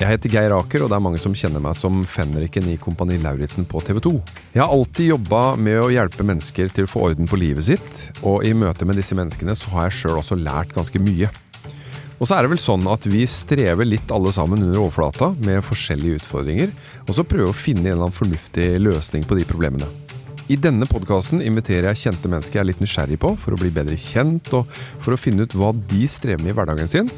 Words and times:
Jeg 0.00 0.14
heter 0.14 0.32
Geir 0.32 0.52
Aker, 0.56 0.80
og 0.80 0.88
det 0.88 0.96
er 0.96 1.02
mange 1.04 1.18
som 1.20 1.34
kjenner 1.36 1.60
meg 1.60 1.74
som 1.76 1.98
fenriken 2.08 2.70
i 2.72 2.78
Kompani 2.80 3.18
Lauritzen 3.20 3.66
på 3.68 3.82
TV 3.84 3.98
2. 4.06 4.12
Jeg 4.54 4.62
har 4.62 4.70
alltid 4.72 5.10
jobba 5.10 5.40
med 5.60 5.76
å 5.76 5.90
hjelpe 5.92 6.24
mennesker 6.24 6.70
til 6.72 6.86
å 6.86 6.88
få 6.88 7.02
orden 7.10 7.28
på 7.28 7.36
livet 7.36 7.66
sitt, 7.66 7.98
og 8.24 8.46
i 8.48 8.54
møte 8.56 8.88
med 8.88 8.96
disse 8.96 9.12
menneskene 9.18 9.52
så 9.52 9.68
har 9.74 9.90
jeg 9.90 9.98
sjøl 9.98 10.22
også 10.22 10.38
lært 10.40 10.72
ganske 10.72 11.02
mye. 11.04 11.28
Og 12.16 12.24
så 12.24 12.38
er 12.38 12.46
det 12.46 12.52
vel 12.54 12.62
sånn 12.64 12.88
at 12.88 13.04
vi 13.12 13.26
strever 13.28 13.84
litt 13.84 14.14
alle 14.16 14.32
sammen 14.32 14.64
under 14.64 14.80
overflata 14.86 15.34
med 15.44 15.60
forskjellige 15.68 16.22
utfordringer, 16.22 16.72
og 17.04 17.12
så 17.18 17.26
prøver 17.28 17.52
å 17.52 17.60
finne 17.60 17.84
en 17.84 17.92
eller 17.92 18.06
annen 18.06 18.16
fornuftig 18.16 18.70
løsning 18.80 19.28
på 19.28 19.36
de 19.36 19.44
problemene. 19.52 19.90
I 20.48 20.56
denne 20.56 20.88
podkasten 20.88 21.44
inviterer 21.44 21.90
jeg 21.90 22.06
kjente 22.06 22.32
mennesker 22.32 22.56
jeg 22.56 22.64
er 22.64 22.70
litt 22.72 22.80
nysgjerrig 22.80 23.20
på, 23.20 23.34
for 23.36 23.52
å 23.52 23.60
bli 23.60 23.68
bedre 23.76 24.00
kjent, 24.00 24.48
og 24.56 24.64
for 25.04 25.12
å 25.12 25.20
finne 25.20 25.44
ut 25.44 25.60
hva 25.60 25.74
de 25.76 26.08
strever 26.08 26.40
med 26.40 26.54
i 26.54 26.56
hverdagen 26.56 26.88
sin, 26.88 27.12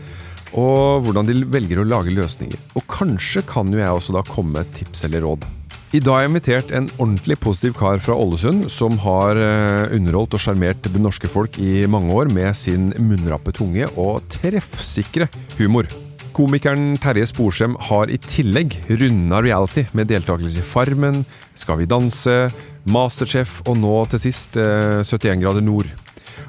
og 0.58 1.06
hvordan 1.06 1.28
de 1.28 1.42
velger 1.52 1.82
å 1.82 1.88
lage 1.88 2.14
løsninger. 2.14 2.60
Og 2.76 2.86
kanskje 2.90 3.44
kan 3.48 3.72
jo 3.72 3.80
jeg 3.80 3.90
også 3.90 4.16
da 4.16 4.24
komme 4.28 4.58
med 4.58 4.72
tips 4.76 5.06
eller 5.08 5.24
råd. 5.26 5.48
I 5.92 6.00
dag 6.00 6.14
har 6.14 6.22
jeg 6.22 6.30
invitert 6.30 6.70
en 6.72 6.86
ordentlig 6.96 7.36
positiv 7.44 7.74
kar 7.76 7.98
fra 8.00 8.14
Ålesund, 8.16 8.64
som 8.72 8.94
har 9.02 9.36
eh, 9.36 9.92
underholdt 9.92 10.38
og 10.38 10.40
sjarmert 10.40 10.86
det 10.86 11.02
norske 11.04 11.28
folk 11.28 11.58
i 11.60 11.82
mange 11.84 12.14
år 12.16 12.30
med 12.32 12.56
sin 12.56 12.94
munnrappe 12.96 13.52
tunge 13.52 13.90
og 14.00 14.24
treffsikre 14.32 15.28
humor. 15.58 15.90
Komikeren 16.32 16.94
Terje 16.96 17.26
Sporsem 17.28 17.76
har 17.90 18.08
i 18.08 18.16
tillegg 18.16 18.78
runda 18.88 19.42
reality 19.44 19.84
med 19.92 20.08
deltakelse 20.08 20.62
i 20.62 20.64
Farmen, 20.64 21.26
Skal 21.52 21.82
vi 21.82 21.84
danse, 21.84 22.48
Masterchef 22.88 23.60
og 23.66 23.76
nå 23.76 23.98
til 24.14 24.24
sist 24.30 24.56
eh, 24.56 25.04
71 25.04 25.44
grader 25.44 25.60
nord. 25.60 25.92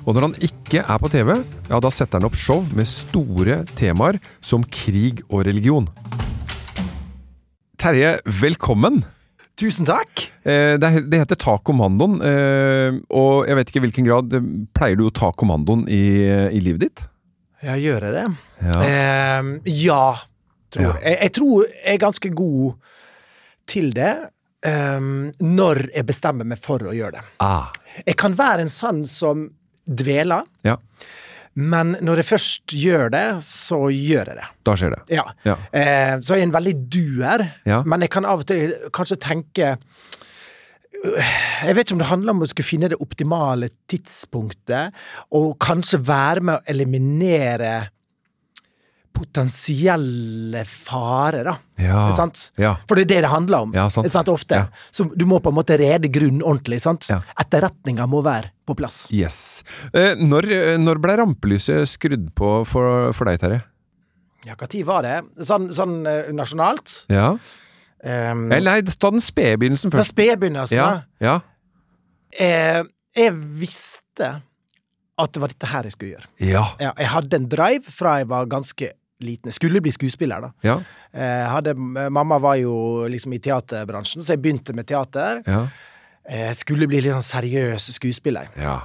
Og 0.03 0.15
når 0.17 0.25
han 0.27 0.33
ikke 0.43 0.81
er 0.83 0.99
på 0.99 1.09
TV, 1.13 1.29
ja, 1.69 1.77
da 1.79 1.89
setter 1.93 2.19
han 2.19 2.27
opp 2.27 2.35
show 2.35 2.63
med 2.75 2.87
store 2.89 3.61
temaer 3.77 4.17
som 4.43 4.65
krig 4.67 5.21
og 5.29 5.45
religion. 5.47 5.87
Terje, 7.79 8.17
velkommen! 8.41 9.03
Tusen 9.59 9.85
takk. 9.85 10.25
Eh, 10.49 10.75
det, 10.81 10.89
heter 11.13 11.37
Ta 11.39 11.53
kommandoen, 11.61 12.17
eh, 12.25 12.97
og 13.13 13.45
jeg 13.47 13.57
vet 13.59 13.69
ikke 13.71 13.79
i 13.79 13.83
hvilken 13.85 14.07
grad 14.07 14.33
eh, 14.35 14.47
pleier 14.75 14.97
du 14.99 15.05
å 15.07 15.13
ta 15.13 15.29
kommandoen 15.37 15.85
i, 15.93 16.01
i 16.57 16.61
livet 16.65 16.87
ditt? 16.87 17.03
Ja, 17.63 17.77
gjør 17.79 18.07
jeg 18.09 18.15
det? 18.17 18.25
Ja. 18.65 18.79
eh, 18.83 19.51
ja, 19.85 20.03
tror 20.73 20.89
Ja. 20.89 20.93
jeg. 21.05 21.19
jeg. 21.21 21.33
Tror 21.37 21.67
jeg 21.69 21.93
er 21.93 22.01
ganske 22.01 22.33
god 22.35 22.95
til 23.71 23.91
det 23.95 24.11
ehm, 24.67 25.11
når 25.39 25.85
jeg 25.93 26.07
bestemmer 26.09 26.49
meg 26.49 26.59
for 26.59 26.83
å 26.89 26.95
gjøre 26.97 27.21
det. 27.21 27.25
Ah, 27.45 27.69
Jeg 28.03 28.17
kan 28.19 28.33
være 28.35 28.65
en 28.65 28.73
sånn 28.73 29.05
som 29.07 29.45
dveler, 29.87 30.43
ja, 30.63 30.77
men 31.55 31.91
når 32.01 32.17
jeg 32.23 32.25
først 32.25 32.73
gjør 32.73 33.11
det, 33.13 33.25
så 33.45 33.77
gjør 33.93 34.31
jeg 34.31 34.37
det. 34.39 34.45
da 34.65 34.73
skjer 34.79 34.95
det. 34.95 35.01
Ja. 35.13 35.23
Ja. 35.45 35.53
Eh, 35.71 36.15
så 36.25 36.33
er 36.33 36.39
jeg 36.41 36.47
en 36.47 36.55
veldig 36.55 36.73
duer, 36.89 37.43
Ja. 37.69 37.83
men 37.85 38.01
jeg 38.01 38.09
kan 38.09 38.25
av 38.25 38.39
og 38.41 38.47
til 38.49 38.73
kanskje 38.91 39.19
tenke 39.21 39.75
jeg 41.03 41.75
vet 41.75 41.83
ikke 41.83 41.95
om 41.97 41.99
det 41.99 42.07
handler 42.07 42.31
om 42.31 42.43
å 42.45 42.47
skulle 42.47 42.65
finne 42.67 42.87
det 42.89 42.99
optimale 43.03 43.67
tidspunktet, 43.91 44.93
og 45.35 45.57
kanskje 45.59 45.99
være 46.07 46.41
med 46.47 46.55
å 46.61 46.63
eliminere 46.71 47.73
potensielle 49.13 50.63
fare, 50.67 51.43
da. 51.45 51.55
Ja. 51.81 52.27
Ja. 52.59 52.73
For 52.89 52.97
det 52.97 53.05
er 53.05 53.11
det 53.11 53.19
det 53.25 53.31
handler 53.31 53.67
om. 53.67 53.75
Ja? 53.75 53.85
Ofte. 54.33 54.63
Så 54.91 55.05
du 55.15 55.25
må 55.29 55.39
på 55.43 55.53
en 55.53 55.57
måte 55.57 55.77
rede 55.79 56.09
grunnen 56.13 56.41
ordentlig. 56.41 56.81
Sant? 56.83 57.07
Ja. 57.11 57.21
Etterretninga 57.39 58.07
må 58.09 58.23
være 58.25 58.51
på 58.67 58.75
plass. 58.79 59.05
Yes. 59.13 59.63
Eh, 59.93 60.17
når, 60.19 60.49
når 60.81 61.01
ble 61.03 61.17
rampelyset 61.21 61.89
skrudd 61.89 62.31
på 62.37 62.55
for, 62.69 63.11
for 63.15 63.29
deg, 63.29 63.41
Terje? 63.43 63.61
Ja, 64.47 64.57
tid 64.67 64.87
var 64.87 65.05
det? 65.05 65.19
Sånn, 65.47 65.69
sånn 65.75 66.01
eh, 66.09 66.31
nasjonalt? 66.35 67.03
Ja. 67.13 67.33
Um, 68.03 68.49
nei, 68.51 68.81
ta 68.99 69.13
den 69.13 69.23
spede 69.23 69.61
begynnelsen 69.61 69.87
den 69.87 70.01
først. 70.01 70.11
spede 70.11 70.35
begynnelsen. 70.41 71.05
Ja. 71.23 71.37
Eh, 72.33 72.81
jeg 73.15 73.37
visste 73.61 74.33
at 75.13 75.33
det 75.35 75.43
var 75.43 75.53
dette 75.53 75.69
her 75.69 75.87
jeg 75.87 75.95
skulle 75.95 76.15
gjøre. 76.17 76.29
Ja. 76.41 76.65
Ja, 76.81 76.91
jeg 76.97 77.11
hadde 77.13 77.39
en 77.39 77.47
drive 77.51 77.93
fra 77.93 78.17
jeg 78.19 78.29
var 78.33 78.49
ganske 78.51 78.91
liten. 79.25 79.49
Jeg 79.51 79.57
skulle 79.57 79.81
bli 79.83 79.91
skuespiller, 79.95 80.41
da. 80.41 80.51
Ja. 80.65 80.77
Eh, 81.13 81.43
hadde, 81.51 81.73
mamma 81.75 82.39
var 82.43 82.55
jo 82.61 83.07
liksom 83.11 83.33
i 83.33 83.39
teaterbransjen, 83.43 84.23
så 84.23 84.35
jeg 84.35 84.41
begynte 84.43 84.75
med 84.77 84.87
teater. 84.89 85.41
Ja. 85.47 85.67
Eh, 86.23 86.51
skulle 86.55 86.87
bli 86.87 87.01
litt 87.03 87.15
sånn 87.15 87.31
seriøs 87.33 87.91
skuespiller. 87.99 88.51
ja. 88.59 88.79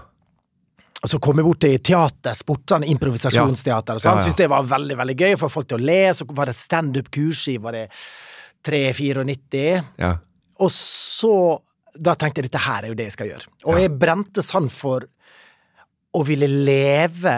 Og 0.98 1.06
så 1.12 1.21
kom 1.22 1.38
jeg 1.38 1.47
bort 1.47 1.60
til 1.62 1.77
teatersport, 1.78 2.65
sånn 2.72 2.84
improvisasjonsteater 2.91 4.00
og 4.00 4.03
sånn. 4.03 4.16
Ja. 4.19 4.22
Syntes 4.25 4.41
det 4.41 4.48
var 4.50 4.65
veldig, 4.66 4.97
veldig 4.98 5.15
gøy, 5.15 5.37
få 5.38 5.47
folk 5.53 5.69
til 5.71 5.78
å 5.78 5.84
le. 5.87 6.00
Så 6.10 6.25
var 6.27 6.50
det 6.50 6.56
et 6.56 6.62
standup-kurs 6.65 7.44
i 7.53 7.54
var 7.62 7.77
det 7.77 7.84
3-94. 8.66 9.84
ja. 10.03 10.16
Og 10.59 10.71
så 10.75 11.60
Da 11.98 12.15
tenkte 12.15 12.43
jeg 12.43 12.50
dette 12.50 12.60
her 12.62 12.84
er 12.84 12.88
jo 12.93 12.94
det 12.98 13.09
jeg 13.09 13.15
skal 13.15 13.27
gjøre. 13.31 13.47
Og 13.65 13.78
jeg 13.81 13.91
brente 13.98 14.43
sand 14.43 14.71
for 14.71 15.06
å 16.15 16.21
ville 16.27 16.47
leve 16.47 17.32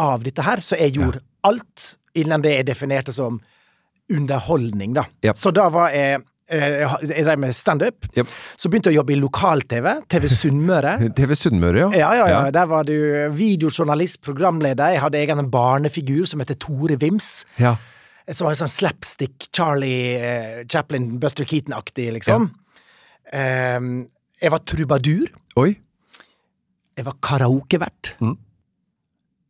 av 0.00 0.22
dette 0.22 0.44
her, 0.46 0.62
så 0.64 0.78
jeg 0.78 0.94
gjorde 0.96 1.20
alt 1.44 1.96
innen 2.20 2.42
det 2.44 2.56
jeg 2.56 2.66
definerte 2.68 3.14
som 3.14 3.38
underholdning, 4.08 4.94
da. 4.96 5.04
Ja. 5.24 5.34
Så 5.36 5.52
da 5.54 5.68
var 5.72 5.92
jeg 5.92 6.22
eh, 6.48 6.84
Jeg 7.04 7.26
drev 7.26 7.40
med 7.42 7.52
standup. 7.56 8.06
Yep. 8.16 8.30
Så 8.56 8.70
begynte 8.70 8.88
jeg 8.88 8.96
å 8.96 9.02
jobbe 9.02 9.12
i 9.12 9.18
lokal-TV. 9.20 9.88
TV 10.08 10.28
Sunnmøre. 10.32 10.94
TV 11.18 11.34
Sunnmøre, 11.36 11.82
ja. 11.82 11.88
Ja, 11.92 12.12
ja, 12.16 12.28
ja. 12.32 12.40
Der 12.54 12.70
var 12.70 12.88
du 12.88 12.94
videojournalist, 13.36 14.22
programleder. 14.24 14.94
Jeg 14.94 15.02
hadde 15.04 15.20
egen 15.20 15.50
barnefigur 15.52 16.24
som 16.30 16.40
heter 16.44 16.58
Tore 16.60 16.98
Vims. 17.00 17.44
ja. 17.60 17.76
Som 18.28 18.44
var 18.44 18.52
en 18.52 18.58
sånn 18.60 18.68
slapstick 18.68 19.46
Charlie 19.56 20.18
eh, 20.20 20.56
Chaplin, 20.68 21.14
Buster 21.16 21.46
Keaton-aktig, 21.48 22.10
liksom. 22.18 22.50
Ja. 23.32 23.78
jeg 23.80 24.52
var 24.52 24.60
trubadur. 24.68 25.30
Oi. 25.56 25.70
Jeg 26.98 27.06
var 27.06 27.16
karaokevert. 27.24 28.10
Mm. 28.20 28.34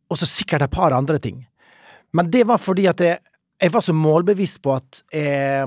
Og 0.07 0.21
så 0.21 0.29
sikkert 0.29 0.63
et 0.63 0.71
par 0.71 0.95
andre 0.95 1.19
ting. 1.19 1.41
Men 2.13 2.31
det 2.33 2.45
var 2.49 2.61
fordi 2.61 2.87
at 2.89 3.01
jeg, 3.03 3.19
jeg 3.61 3.73
var 3.73 3.85
så 3.85 3.93
målbevisst 3.93 4.61
på 4.65 4.75
at 4.75 5.01
eh, 5.15 5.65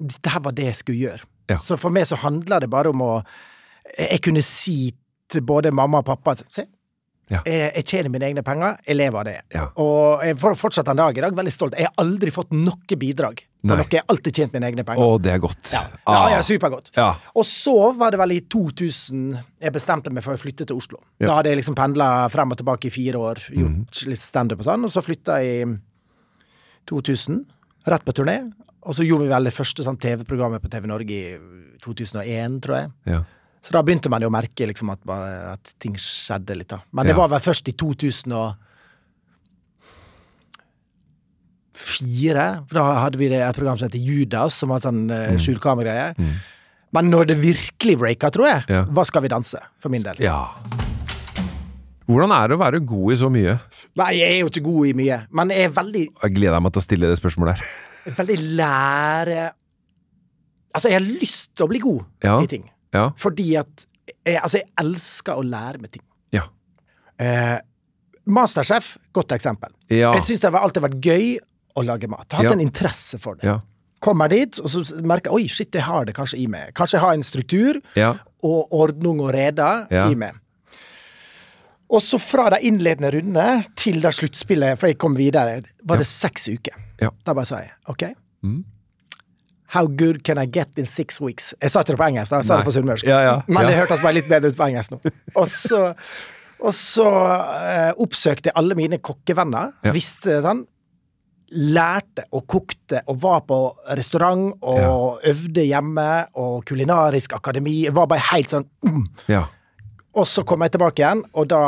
dette 0.00 0.32
her 0.32 0.42
var 0.44 0.56
det 0.56 0.68
jeg 0.70 0.80
skulle 0.80 1.04
gjøre. 1.06 1.28
Ja. 1.50 1.58
Så 1.62 1.78
for 1.80 1.92
meg 1.94 2.06
så 2.08 2.18
handla 2.20 2.60
det 2.62 2.70
bare 2.70 2.92
om 2.92 3.00
å 3.02 3.14
Jeg 3.90 4.20
kunne 4.22 4.42
si 4.46 4.92
til 5.30 5.42
både 5.42 5.72
mamma 5.74 5.98
og 5.98 6.06
pappa 6.06 6.36
at 6.36 6.44
Se, 6.52 6.62
Ja. 7.30 7.40
jeg, 7.46 7.70
jeg 7.76 7.84
tjener 7.86 8.10
mine 8.10 8.26
egne 8.26 8.42
penger, 8.42 8.80
jeg 8.86 8.96
lever 8.98 9.18
av 9.20 9.24
det. 9.28 9.36
Ja. 9.54 9.68
Og 9.78 10.24
jeg 10.26 10.34
er 10.34 10.56
fortsatt 10.58 10.88
en 10.90 10.98
dag 10.98 11.16
i 11.18 11.22
dag 11.22 11.36
veldig 11.38 11.52
stolt. 11.54 11.76
Jeg 11.78 11.86
har 11.86 11.94
aldri 12.02 12.32
fått 12.34 12.50
noe 12.56 12.98
bidrag 12.98 13.44
på 13.60 13.70
noe. 13.70 13.84
Jeg 13.92 14.00
har 14.02 14.08
alltid 14.10 14.34
tjent 14.40 14.56
mine 14.56 14.66
egne 14.70 14.84
penger. 14.88 15.04
Å, 15.04 15.18
det 15.22 15.30
er 15.36 15.38
godt. 15.44 15.70
Ja, 15.70 15.82
ja, 15.92 15.98
Ah. 16.10 16.28
ja 16.32 16.40
supergodt. 16.42 16.90
Og 17.36 17.44
så 17.46 17.76
var 17.94 18.10
det 18.10 18.18
vel 18.18 18.32
i 18.34 18.40
2000 18.50 19.38
jeg 19.62 19.72
bestemte 19.76 20.10
meg 20.10 20.24
for 20.26 20.34
å 20.34 20.40
flytte 20.42 20.66
til 20.66 20.76
Oslo. 20.80 20.98
Ja. 21.20 21.28
Da 21.28 21.34
hadde 21.38 21.52
jeg 21.52 21.60
liksom 21.62 21.76
pendla 21.78 22.10
frem 22.34 22.50
og 22.50 22.58
tilbake 22.58 22.88
i 22.90 22.94
fire 22.94 23.20
år, 23.20 23.44
gjort 23.54 24.02
litt 24.10 24.24
standup 24.24 24.64
og 24.64 24.70
sånn, 24.72 24.84
og 24.88 24.90
så 24.90 25.04
flytta 25.06 25.38
jeg 25.44 25.68
i 25.68 25.78
2000, 26.90 27.44
rett 27.86 28.04
på 28.04 28.12
turné. 28.16 28.38
Og 28.88 28.96
så 28.96 29.04
gjorde 29.04 29.26
vi 29.28 29.34
vel 29.34 29.44
det 29.46 29.52
første 29.54 29.84
sånn 29.84 29.98
TV-programmet 30.00 30.62
på 30.64 30.70
TV 30.72 30.88
Norge 30.88 31.12
i 31.12 31.36
2001, 31.84 32.60
tror 32.64 32.76
jeg. 32.78 32.90
Ja. 33.12 33.22
Så 33.62 33.72
da 33.72 33.82
begynte 33.84 34.08
man 34.08 34.22
jo 34.24 34.28
å 34.30 34.32
merke 34.32 34.66
liksom 34.66 34.90
at, 34.94 34.98
at 35.52 35.74
ting 35.78 35.92
skjedde 36.00 36.56
litt, 36.56 36.68
da. 36.72 36.78
Men 36.92 37.06
det 37.06 37.12
Ja. 37.14 37.18
var 37.20 37.28
vel 37.28 37.40
først 37.44 37.68
i 37.68 37.72
2004 37.72 38.56
Da 42.72 43.00
hadde 43.04 43.18
vi 43.18 43.26
et 43.32 43.56
program 43.56 43.78
som 43.78 43.88
heter 43.88 43.98
Judas, 44.00 44.54
som 44.54 44.68
var 44.70 44.80
sånn 44.80 45.06
Mm. 45.06 45.36
uh, 45.36 46.14
Mm. 46.18 46.34
Men 46.92 47.10
når 47.10 47.26
det 47.26 47.36
virkelig 47.38 47.96
breaka, 47.98 48.30
tror 48.30 48.46
jeg, 48.46 48.64
Ja. 48.68 48.84
hva 48.84 49.04
Skal 49.06 49.22
vi 49.22 49.28
danse, 49.28 49.58
for 49.78 49.88
min 49.90 50.02
del. 50.02 50.16
ja. 50.18 50.48
Hvordan 52.08 52.30
er 52.32 52.48
det 52.48 52.56
å 52.56 52.60
være 52.60 52.80
god 52.84 53.12
i 53.12 53.16
så 53.16 53.30
mye? 53.30 53.60
Nei, 53.94 54.12
jeg 54.18 54.32
er 54.32 54.40
jo 54.40 54.46
ikke 54.48 54.64
god 54.64 54.86
i 54.88 54.92
mye, 54.94 55.26
men 55.30 55.48
jeg 55.50 55.64
er 55.64 55.68
veldig, 55.70 56.08
Jeg 56.22 56.34
gleder 56.34 56.60
meg 56.60 56.72
til 56.72 56.80
å 56.80 56.84
stille 56.84 57.06
det 57.08 57.18
spørsmålet 57.20 57.56
her. 57.58 57.66
veldig 58.16 58.56
lære... 58.56 59.52
Altså, 60.74 60.88
jeg 60.90 60.92
har 61.02 61.20
lyst 61.20 61.54
til 61.54 61.66
å 61.66 61.68
bli 61.68 61.78
god 61.78 62.04
Ja. 62.24 62.40
i 62.40 62.46
ting. 62.46 62.69
Ja. 62.94 63.10
Fordi 63.18 63.56
at 63.60 63.86
jeg, 64.26 64.40
altså, 64.42 64.58
jeg 64.58 64.68
elsker 64.82 65.38
å 65.38 65.44
lære 65.46 65.80
meg 65.80 65.92
ting. 65.94 66.02
Ja. 66.34 66.44
Eh, 67.20 67.58
Masterchef, 68.30 68.96
godt 69.16 69.32
eksempel. 69.36 69.72
Ja. 69.90 70.12
Jeg 70.16 70.22
syns 70.26 70.40
det 70.42 70.50
har 70.52 70.62
alltid 70.66 70.82
vært 70.84 71.00
gøy 71.04 71.26
å 71.78 71.84
lage 71.86 72.08
mat. 72.10 72.26
Hatt 72.32 72.44
Ja. 72.44 72.52
en 72.52 72.60
interesse 72.60 73.18
for 73.22 73.34
det. 73.38 73.44
Ja. 73.48 73.60
Kommer 74.00 74.28
dit, 74.32 74.58
og 74.60 74.68
så 74.72 74.82
merker 75.04 75.30
jeg 75.30 75.34
oi, 75.34 75.46
shit, 75.48 75.74
jeg 75.74 75.82
har 75.84 76.04
det 76.08 76.14
kanskje 76.16 76.38
i 76.40 76.46
meg. 76.48 76.72
Kanskje 76.74 76.96
jeg 76.98 77.04
har 77.04 77.12
en 77.12 77.22
struktur 77.26 77.80
og 78.42 78.72
ordning 78.72 79.20
og 79.20 79.32
reda 79.34 79.86
Ja. 79.90 80.06
i 80.08 80.14
meg. 80.14 80.34
Og 81.90 82.00
så 82.00 82.18
fra 82.22 82.48
de 82.50 82.60
innledende 82.68 83.10
rundene 83.12 83.64
til 83.76 84.00
det 84.00 84.12
sluttspillet, 84.14 84.78
for 84.78 84.86
jeg 84.86 84.98
kom 84.98 85.16
videre, 85.18 85.62
var 85.84 85.98
det 85.98 86.06
seks 86.06 86.46
uker. 86.48 86.72
Ja. 87.00 87.10
Da 87.24 87.34
bare 87.34 87.46
sa 87.46 87.58
jeg 87.58 87.70
OK. 87.88 88.04
How 89.70 89.86
good 89.86 90.24
can 90.26 90.38
I 90.42 90.46
get 90.50 90.74
in 90.80 90.86
six 90.90 91.20
weeks? 91.22 91.52
Jeg 91.62 91.70
sa 91.70 91.84
ikke 91.84 91.94
det 91.94 92.00
på 92.00 92.06
engelsk, 92.08 92.32
jeg 92.34 92.46
sa 92.48 92.56
Nei. 92.56 92.60
det 92.64 92.66
på 92.66 92.74
sunnmørsk. 92.74 93.06
Ja, 93.06 93.20
ja. 93.22 93.34
Men 93.46 93.68
det 93.70 93.76
hørtes 93.78 94.02
bare 94.02 94.16
litt 94.18 94.28
bedre 94.30 94.50
ut 94.50 94.58
på 94.58 94.66
engelsk 94.66 94.96
nå. 94.96 94.98
Og 95.38 95.46
så, 95.46 95.82
og 96.58 96.74
så 96.74 97.06
eh, 97.70 97.92
oppsøkte 98.02 98.50
jeg 98.50 98.56
alle 98.58 98.74
mine 98.78 98.98
kokkevenner. 98.98 99.70
Visste 99.94 100.40
den. 100.44 100.64
Lærte 101.50 102.26
og 102.34 102.44
kokte 102.50 103.00
og 103.10 103.16
var 103.22 103.40
på 103.46 103.56
restaurant 103.98 104.52
og 104.62 105.22
øvde 105.26 105.64
hjemme 105.66 106.08
og 106.38 106.60
kulinarisk 106.68 107.32
akademi. 107.38 107.88
Var 107.90 108.06
bare 108.10 108.26
helt 108.32 108.52
sånn 108.54 108.66
mm. 108.86 109.00
Ja. 109.32 109.44
Og 110.14 110.26
så 110.30 110.42
kom 110.46 110.62
jeg 110.66 110.74
tilbake 110.74 111.02
igjen, 111.04 111.24
og 111.38 111.46
da 111.50 111.58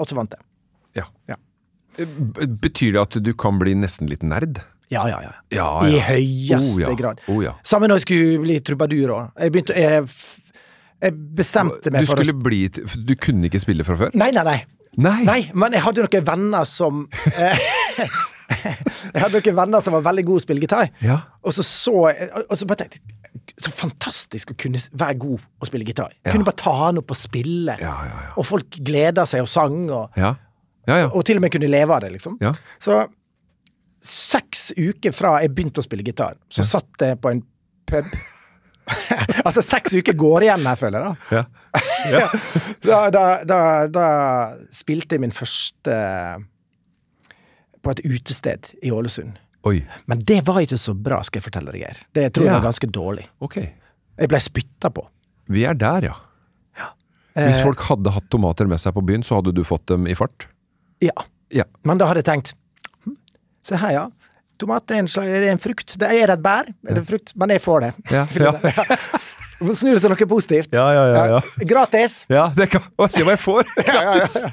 Og 0.00 0.08
så 0.08 0.16
vant 0.16 0.32
jeg. 0.36 0.44
ja. 1.00 1.04
Ja. 1.28 1.36
Betyr 2.64 2.96
det 2.96 3.00
at 3.04 3.16
du 3.22 3.32
kan 3.38 3.60
bli 3.60 3.76
nesten 3.78 4.08
litt 4.10 4.24
nerd? 4.26 4.60
Ja, 4.94 5.04
ja, 5.10 5.18
ja. 5.26 5.32
Ja, 5.58 5.66
I 5.90 5.98
høyeste 6.06 6.60
Oh, 6.62 6.80
ja. 6.84 6.94
grad. 6.98 7.20
Oh, 7.28 7.40
ja. 7.44 7.52
Samme 7.66 7.90
når 7.90 8.00
jeg 8.00 8.06
skulle 8.08 8.38
bli 8.46 8.58
trubadur 8.64 9.14
òg. 9.18 9.32
Jeg 9.44 9.54
begynte 9.54 9.76
Jeg, 9.78 10.06
jeg 11.04 11.16
bestemte 11.38 11.90
meg 11.92 12.06
Du 12.06 12.10
for 12.12 12.22
skulle 12.22 12.36
å 12.36 12.44
bli 12.46 12.62
Du 13.10 13.14
kunne 13.20 13.50
ikke 13.50 13.60
spille 13.62 13.84
fra 13.86 13.96
før? 14.00 14.14
Nei, 14.16 14.30
nei, 14.36 14.44
nei. 14.46 14.60
Nei. 14.94 15.16
Nei, 15.26 15.40
men 15.58 15.74
jeg 15.74 15.82
hadde 15.82 16.04
noen 16.06 16.26
venner 16.28 16.68
som 16.70 17.00
eh, 17.34 17.64
Jeg 18.54 19.20
hadde 19.24 19.40
noen 19.40 19.56
venner 19.58 19.82
som 19.82 19.96
var 19.96 20.04
veldig 20.06 20.24
gode 20.28 20.42
å 20.42 20.44
spille 20.44 20.62
gitar. 20.62 20.90
Ja. 21.02 21.16
Og 21.42 21.54
så 21.56 21.64
så 21.66 21.94
Og 22.12 22.54
så 22.60 22.68
bare 22.70 22.84
tenkte 22.84 23.00
Så 23.58 23.72
fantastisk 23.74 24.52
å 24.52 24.56
kunne 24.60 24.78
være 24.94 25.16
god 25.24 25.42
å 25.62 25.68
spille 25.68 25.86
gitar. 25.88 26.14
Ja. 26.22 26.30
Kunne 26.34 26.46
bare 26.46 26.60
ta 26.62 26.74
den 26.86 27.00
opp 27.02 27.10
og 27.14 27.18
spille. 27.18 27.74
Ja, 27.80 27.94
ja, 28.06 28.22
ja. 28.28 28.32
Og 28.40 28.46
folk 28.46 28.78
gleda 28.86 29.26
seg 29.26 29.42
og 29.44 29.50
sang, 29.50 29.84
og, 29.90 30.14
Ja. 30.18 30.34
Ja, 30.86 30.96
ja. 31.00 31.06
og 31.16 31.22
til 31.24 31.38
og 31.40 31.42
med 31.46 31.50
kunne 31.54 31.68
leve 31.72 31.94
av 31.96 32.02
det, 32.04 32.10
liksom. 32.12 32.34
Ja. 32.44 32.50
Så 32.82 32.98
seks 34.04 34.68
uker 34.76 35.14
fra 35.16 35.38
jeg 35.42 35.52
begynte 35.56 35.80
å 35.80 35.86
spille 35.86 36.04
gitar, 36.04 36.36
så 36.52 36.64
satt 36.66 37.00
jeg 37.00 37.16
på 37.24 37.30
en 37.32 37.40
pub. 37.88 38.10
altså, 39.46 39.62
seks 39.64 39.94
uker 39.96 40.16
går 40.20 40.44
igjen 40.48 40.66
her, 40.68 40.76
føler 40.76 41.06
jeg. 41.06 41.14
da. 41.30 41.44
ja. 42.12 42.26
Da, 42.84 42.98
da, 43.08 43.22
da, 43.48 43.58
da 43.88 44.06
spilte 44.74 45.16
jeg 45.16 45.22
min 45.24 45.32
første 45.32 45.94
på 47.84 47.94
et 47.94 48.02
utested 48.04 48.68
i 48.84 48.92
Ålesund. 48.92 49.38
Oi. 49.64 49.78
Men 50.04 50.20
det 50.28 50.42
var 50.44 50.60
ikke 50.60 50.76
så 50.80 50.92
bra, 50.92 51.22
skal 51.24 51.40
jeg 51.40 51.46
fortelle 51.46 51.72
deg, 51.72 51.80
Geir. 51.86 52.02
Det 52.16 52.26
tror 52.36 52.44
jeg 52.44 52.52
Ja. 52.52 52.58
var 52.60 52.66
ganske 52.68 52.88
dårlig. 52.92 53.24
Okay. 53.40 53.70
Jeg 54.20 54.28
ble 54.28 54.40
spytta 54.44 54.90
på. 54.92 55.06
Vi 55.48 55.64
er 55.64 55.76
der, 55.80 56.10
ja. 56.10 56.18
Hvis 57.34 57.64
folk 57.64 57.80
hadde 57.88 58.12
hatt 58.14 58.28
tomater 58.30 58.68
med 58.70 58.78
seg 58.78 58.94
på 58.94 59.02
byen, 59.02 59.24
så 59.26 59.40
hadde 59.40 59.50
du 59.56 59.64
fått 59.66 59.88
dem 59.90 60.04
i 60.06 60.14
fart? 60.14 60.44
Ja. 61.02 61.16
Ja. 61.50 61.64
Men 61.82 61.98
da 61.98 62.06
hadde 62.06 62.20
jeg 62.22 62.28
tenkt 62.28 62.52
Se 63.64 63.78
her, 63.80 63.94
ja. 63.96 64.04
Tomat 64.60 64.92
er 64.94 65.02
en, 65.02 65.08
slag, 65.10 65.30
er 65.34 65.48
en 65.50 65.60
frukt. 65.62 65.96
Det 65.98 66.08
er 66.14 66.30
et 66.30 66.42
bær? 66.42 66.68
Er 66.86 66.92
det 66.94 67.02
en 67.02 67.08
frukt? 67.08 67.32
Men 67.40 67.54
jeg 67.56 67.62
får 67.64 67.86
det. 67.86 67.92
Ja, 68.14 68.26
ja. 68.38 68.52
Snu 69.64 69.94
det 69.94 70.02
til 70.02 70.12
noe 70.12 70.26
positivt. 70.28 70.74
Ja, 70.76 70.84
ja, 70.92 71.04
ja, 71.08 71.24
ja. 71.36 71.66
Gratis! 71.70 72.24
Ja, 72.28 72.48
det 72.56 72.66
kan 72.72 72.84
Å, 73.00 73.06
se 73.08 73.24
hva 73.24 73.36
jeg 73.36 73.40
får! 73.40 73.68
Ja, 73.88 74.02
ja, 74.10 74.24
ja. 74.26 74.50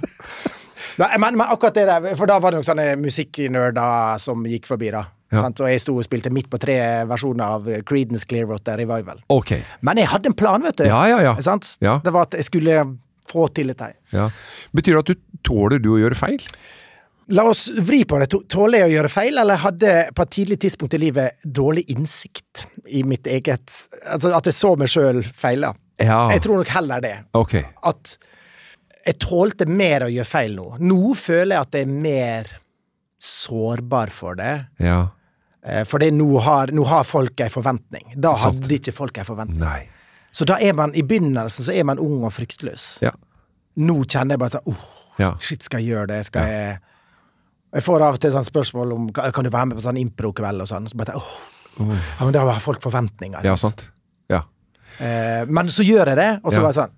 Nei, 1.02 1.10
men, 1.24 1.38
men 1.40 1.48
akkurat 1.52 1.76
det 1.76 1.84
der, 1.88 2.06
for 2.20 2.30
da 2.30 2.38
var 2.44 2.54
det 2.54 2.60
noen 2.60 2.68
sånne 2.68 2.86
musikknerder 3.00 4.20
som 4.22 4.46
gikk 4.48 4.68
forbi, 4.70 4.92
da. 4.94 5.06
Ja. 5.32 5.46
Sant? 5.46 5.62
Og 5.64 5.70
jeg 5.72 5.80
sto 5.82 5.96
og 5.96 6.04
spilte 6.06 6.32
midt 6.34 6.50
på 6.52 6.60
tre 6.62 6.76
versjoner 7.08 7.56
av 7.58 7.70
Creedence 7.88 8.28
Clearwater 8.28 8.80
Revival. 8.82 9.22
Ok. 9.32 9.54
Men 9.88 10.02
jeg 10.02 10.10
hadde 10.12 10.32
en 10.32 10.38
plan, 10.38 10.64
vet 10.68 10.82
du. 10.82 10.86
Ja, 10.90 11.02
ja, 11.10 11.22
ja. 11.24 11.36
Sant? 11.44 11.76
Ja. 11.84 11.98
Det 12.04 12.12
var 12.16 12.28
at 12.28 12.36
jeg 12.40 12.50
skulle 12.50 12.82
få 13.32 13.48
til 13.56 13.72
dette. 13.72 13.94
Ja. 14.12 14.28
Betyr 14.76 14.98
det 14.98 15.04
at 15.06 15.12
du 15.14 15.42
tåler 15.48 15.80
du 15.82 15.94
å 15.96 16.00
gjøre 16.02 16.20
feil? 16.20 16.44
La 17.32 17.46
oss 17.48 17.68
vri 17.80 18.02
på 18.08 18.18
det. 18.20 18.28
Tåler 18.52 18.84
jeg 18.84 18.90
å 18.90 18.94
gjøre 18.96 19.12
feil, 19.12 19.38
eller 19.40 19.62
hadde 19.64 19.94
på 20.16 20.26
et 20.26 20.34
tidlig 20.36 20.58
tidspunkt 20.66 20.96
i 20.98 21.02
livet 21.02 21.44
dårlig 21.44 21.86
innsikt 21.94 22.66
i 22.92 23.04
mitt 23.08 23.28
eget 23.30 23.72
Altså 24.06 24.34
at 24.36 24.50
jeg 24.50 24.58
så 24.58 24.74
meg 24.80 24.92
sjøl 24.92 25.22
feile? 25.24 25.74
Ja. 26.02 26.26
Jeg 26.34 26.44
tror 26.44 26.62
nok 26.62 26.72
heller 26.74 27.04
det. 27.04 27.14
Okay. 27.38 27.64
At 27.88 28.18
jeg 29.06 29.18
tålte 29.22 29.66
mer 29.70 30.06
å 30.06 30.12
gjøre 30.12 30.30
feil 30.30 30.58
nå. 30.58 30.68
Nå 30.82 31.16
føler 31.18 31.56
jeg 31.56 31.68
at 31.68 31.78
jeg 31.80 31.88
er 31.88 31.96
mer 32.10 32.52
sårbar 33.22 34.12
for 34.14 34.38
det. 34.40 34.54
Ja. 34.82 35.00
Eh, 35.66 35.84
For 35.86 36.02
nå 36.12 36.30
har, 36.42 36.72
nå 36.74 36.86
har 36.90 37.04
folk 37.06 37.42
ei 37.42 37.50
forventning. 37.54 38.14
Da 38.18 38.34
hadde 38.34 38.78
ikke 38.78 38.94
folk 38.96 39.18
ei 39.22 39.26
forventning. 39.28 39.62
Nei. 39.62 39.88
Så 40.32 40.46
da 40.48 40.58
er 40.64 40.74
man 40.78 40.94
i 40.96 41.04
begynnelsen 41.04 41.68
så 41.68 41.74
er 41.76 41.86
man 41.88 42.00
ung 42.02 42.24
og 42.24 42.34
fryktløs. 42.34 42.96
Ja. 43.04 43.12
Nå 43.82 44.02
kjenner 44.06 44.36
jeg 44.36 44.42
bare 44.42 44.58
sånn 44.58 44.72
oh, 44.74 44.88
Ja. 45.20 45.34
Shit, 45.40 45.64
skal 45.68 45.84
jeg 45.84 45.94
gjøre 45.94 46.08
det? 46.14 46.22
Skal 46.30 46.48
jeg 46.50 46.80
Jeg 47.72 47.86
får 47.86 48.04
av 48.04 48.18
og 48.18 48.22
til 48.24 48.34
sånn 48.34 48.48
spørsmål 48.48 48.94
om 48.96 49.10
kan 49.16 49.46
du 49.48 49.50
være 49.50 49.70
med 49.70 49.78
på 49.80 49.84
sånn 49.86 50.00
impro-kveld 50.02 50.64
og 50.64 50.68
sånn. 50.68 50.90
Så 50.92 50.98
bare, 51.00 51.16
åh, 51.16 51.36
ja, 51.80 52.26
men 52.26 52.34
Da 52.36 52.44
har 52.44 52.60
folk 52.64 52.82
forventninger. 52.84 53.46
Ja, 53.48 53.56
sant? 53.60 53.86
Ja. 54.32 54.42
Eh, 55.00 55.46
men 55.48 55.72
så 55.72 55.86
gjør 55.88 56.12
jeg 56.12 56.20
det, 56.20 56.32
og 56.44 56.52
så 56.52 56.60
Ja. 56.60 56.62
bare 56.68 56.74
sånn 56.74 56.92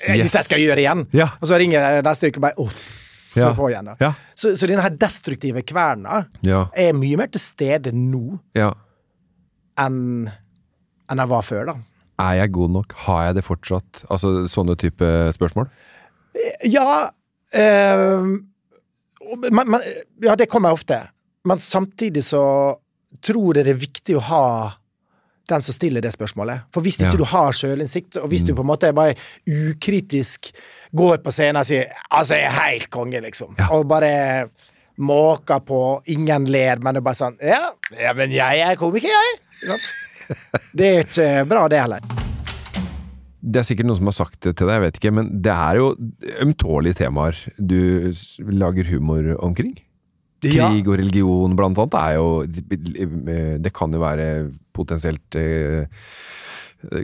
eh, 0.00 0.16
Yes. 0.16 0.32
Dette 0.32 0.44
skal 0.44 0.58
jeg 0.58 0.68
gjøre 0.68 0.82
igjen. 0.82 1.06
Ja. 1.12 1.28
Og 1.40 1.48
så 1.48 1.58
ringer 1.60 1.80
jeg 1.80 2.04
neste 2.04 2.28
uke 2.30 2.40
og 2.40 2.46
bare 2.46 2.58
åh, 2.58 2.70
så 3.34 3.50
på 3.54 3.68
igjen. 3.70 3.84
da. 3.84 3.96
Ja. 4.00 4.12
Så, 4.34 4.54
så 4.56 4.66
denne 4.66 4.82
her 4.82 4.90
destruktive 4.90 5.62
kverna 5.66 6.26
er 6.44 6.92
mye 6.96 7.16
mer 7.18 7.26
til 7.34 7.40
stede 7.42 7.92
nå 7.92 8.38
ja. 8.54 8.72
enn 9.78 10.30
enn 11.10 11.20
jeg 11.20 11.28
var 11.28 11.42
før, 11.44 11.66
da. 11.66 11.74
Er 12.24 12.34
jeg 12.38 12.52
god 12.52 12.70
nok? 12.70 12.92
Har 13.04 13.24
jeg 13.26 13.34
det 13.34 13.44
fortsatt? 13.44 14.04
Altså 14.08 14.46
sånne 14.48 14.76
type 14.80 15.04
spørsmål? 15.34 15.68
Ja 16.64 17.10
eh, 17.52 18.28
men, 19.50 19.70
men, 19.70 19.80
Ja, 20.22 20.36
det 20.36 20.46
kommer 20.50 20.72
ofte. 20.72 21.00
Men 21.44 21.58
samtidig 21.60 22.24
så 22.24 22.42
tror 23.24 23.56
jeg 23.56 23.64
det 23.66 23.74
er 23.74 23.80
viktig 23.86 24.16
å 24.16 24.22
ha 24.30 24.46
den 25.48 25.62
som 25.62 25.74
stiller 25.76 26.00
det 26.00 26.14
spørsmålet. 26.14 26.64
For 26.72 26.80
hvis 26.80 26.96
ikke 26.96 27.10
Ja. 27.10 27.12
Mm. 27.12 27.18
du 27.18 27.24
har 27.24 27.52
sjølinnsikt, 27.52 28.16
og 28.16 28.30
hvis 28.32 28.44
du 28.46 28.54
på 28.54 28.62
en 28.64 28.70
måte 28.70 28.92
bare 28.96 29.14
ukritisk 29.46 30.52
går 30.96 31.18
på 31.18 31.32
scenen 31.32 31.60
og 31.60 31.66
sier 31.66 31.92
'altså, 32.10 32.34
jeg 32.34 32.44
er 32.46 32.62
helt 32.62 32.90
konge', 32.90 33.20
liksom, 33.20 33.54
Ja. 33.58 33.68
og 33.70 33.86
bare 33.88 34.48
måker 34.98 35.60
på, 35.60 36.02
ingen 36.06 36.44
ler, 36.46 36.76
men 36.78 36.94
det 36.94 37.00
er 37.00 37.04
bare 37.04 37.14
sånn 37.14 37.36
'ja, 37.42 37.72
ja 38.00 38.12
men 38.14 38.30
jeg 38.30 38.60
er 38.60 38.76
komiker, 38.76 39.08
jeg'. 39.08 39.80
Det 40.74 40.86
er 40.86 41.02
ikke 41.04 41.48
bra, 41.48 41.68
det 41.68 41.80
heller. 41.80 42.23
Det 43.44 43.60
er 43.60 43.66
sikkert 43.68 43.90
noen 43.90 43.98
som 44.00 44.08
har 44.08 44.16
sagt 44.16 44.38
det 44.46 44.54
til 44.56 44.68
deg, 44.70 44.78
jeg 44.78 44.84
vet 44.86 45.00
ikke, 45.00 45.14
men 45.18 45.32
det 45.44 45.52
er 45.52 45.80
jo 45.80 45.90
ømtålige 46.44 47.00
temaer 47.02 47.36
du 47.58 48.08
lager 48.48 48.88
humor 48.88 49.34
omkring. 49.44 49.74
Krig 50.44 50.88
og 50.88 50.98
religion, 51.00 51.56
blant 51.56 51.78
annet, 51.80 51.94
er 51.96 52.16
jo 52.18 53.58
Det 53.64 53.72
kan 53.76 53.92
jo 53.94 54.00
være 54.02 54.26
potensielt 54.76 55.38
eh, 55.40 55.86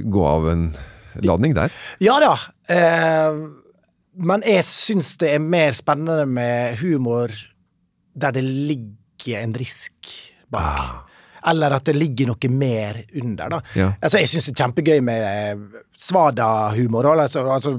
gå 0.04 0.24
av 0.28 0.48
en 0.50 0.64
ladning 1.24 1.54
der. 1.56 1.72
Ja 2.04 2.18
da. 2.22 2.34
Eh, 2.68 3.40
men 4.20 4.44
jeg 4.44 4.66
syns 4.68 5.14
det 5.20 5.34
er 5.34 5.44
mer 5.44 5.76
spennende 5.76 6.26
med 6.28 6.80
humor 6.82 7.32
der 8.20 8.34
det 8.36 8.44
ligger 8.44 9.44
en 9.44 9.54
risk 9.56 10.10
bak. 10.52 11.09
Eller 11.48 11.72
at 11.72 11.84
det 11.88 11.94
ligger 11.96 12.26
noe 12.32 12.50
mer 12.52 12.98
under, 13.22 13.48
da. 13.48 13.60
Ja. 13.78 13.92
Altså, 14.00 14.18
jeg 14.20 14.28
syns 14.28 14.44
det 14.50 14.52
er 14.52 14.64
kjempegøy 14.64 15.00
med 15.06 15.24
eh, 15.24 15.80
svada-humor. 16.00 17.08
Altså, 17.14 17.46
altså 17.54 17.76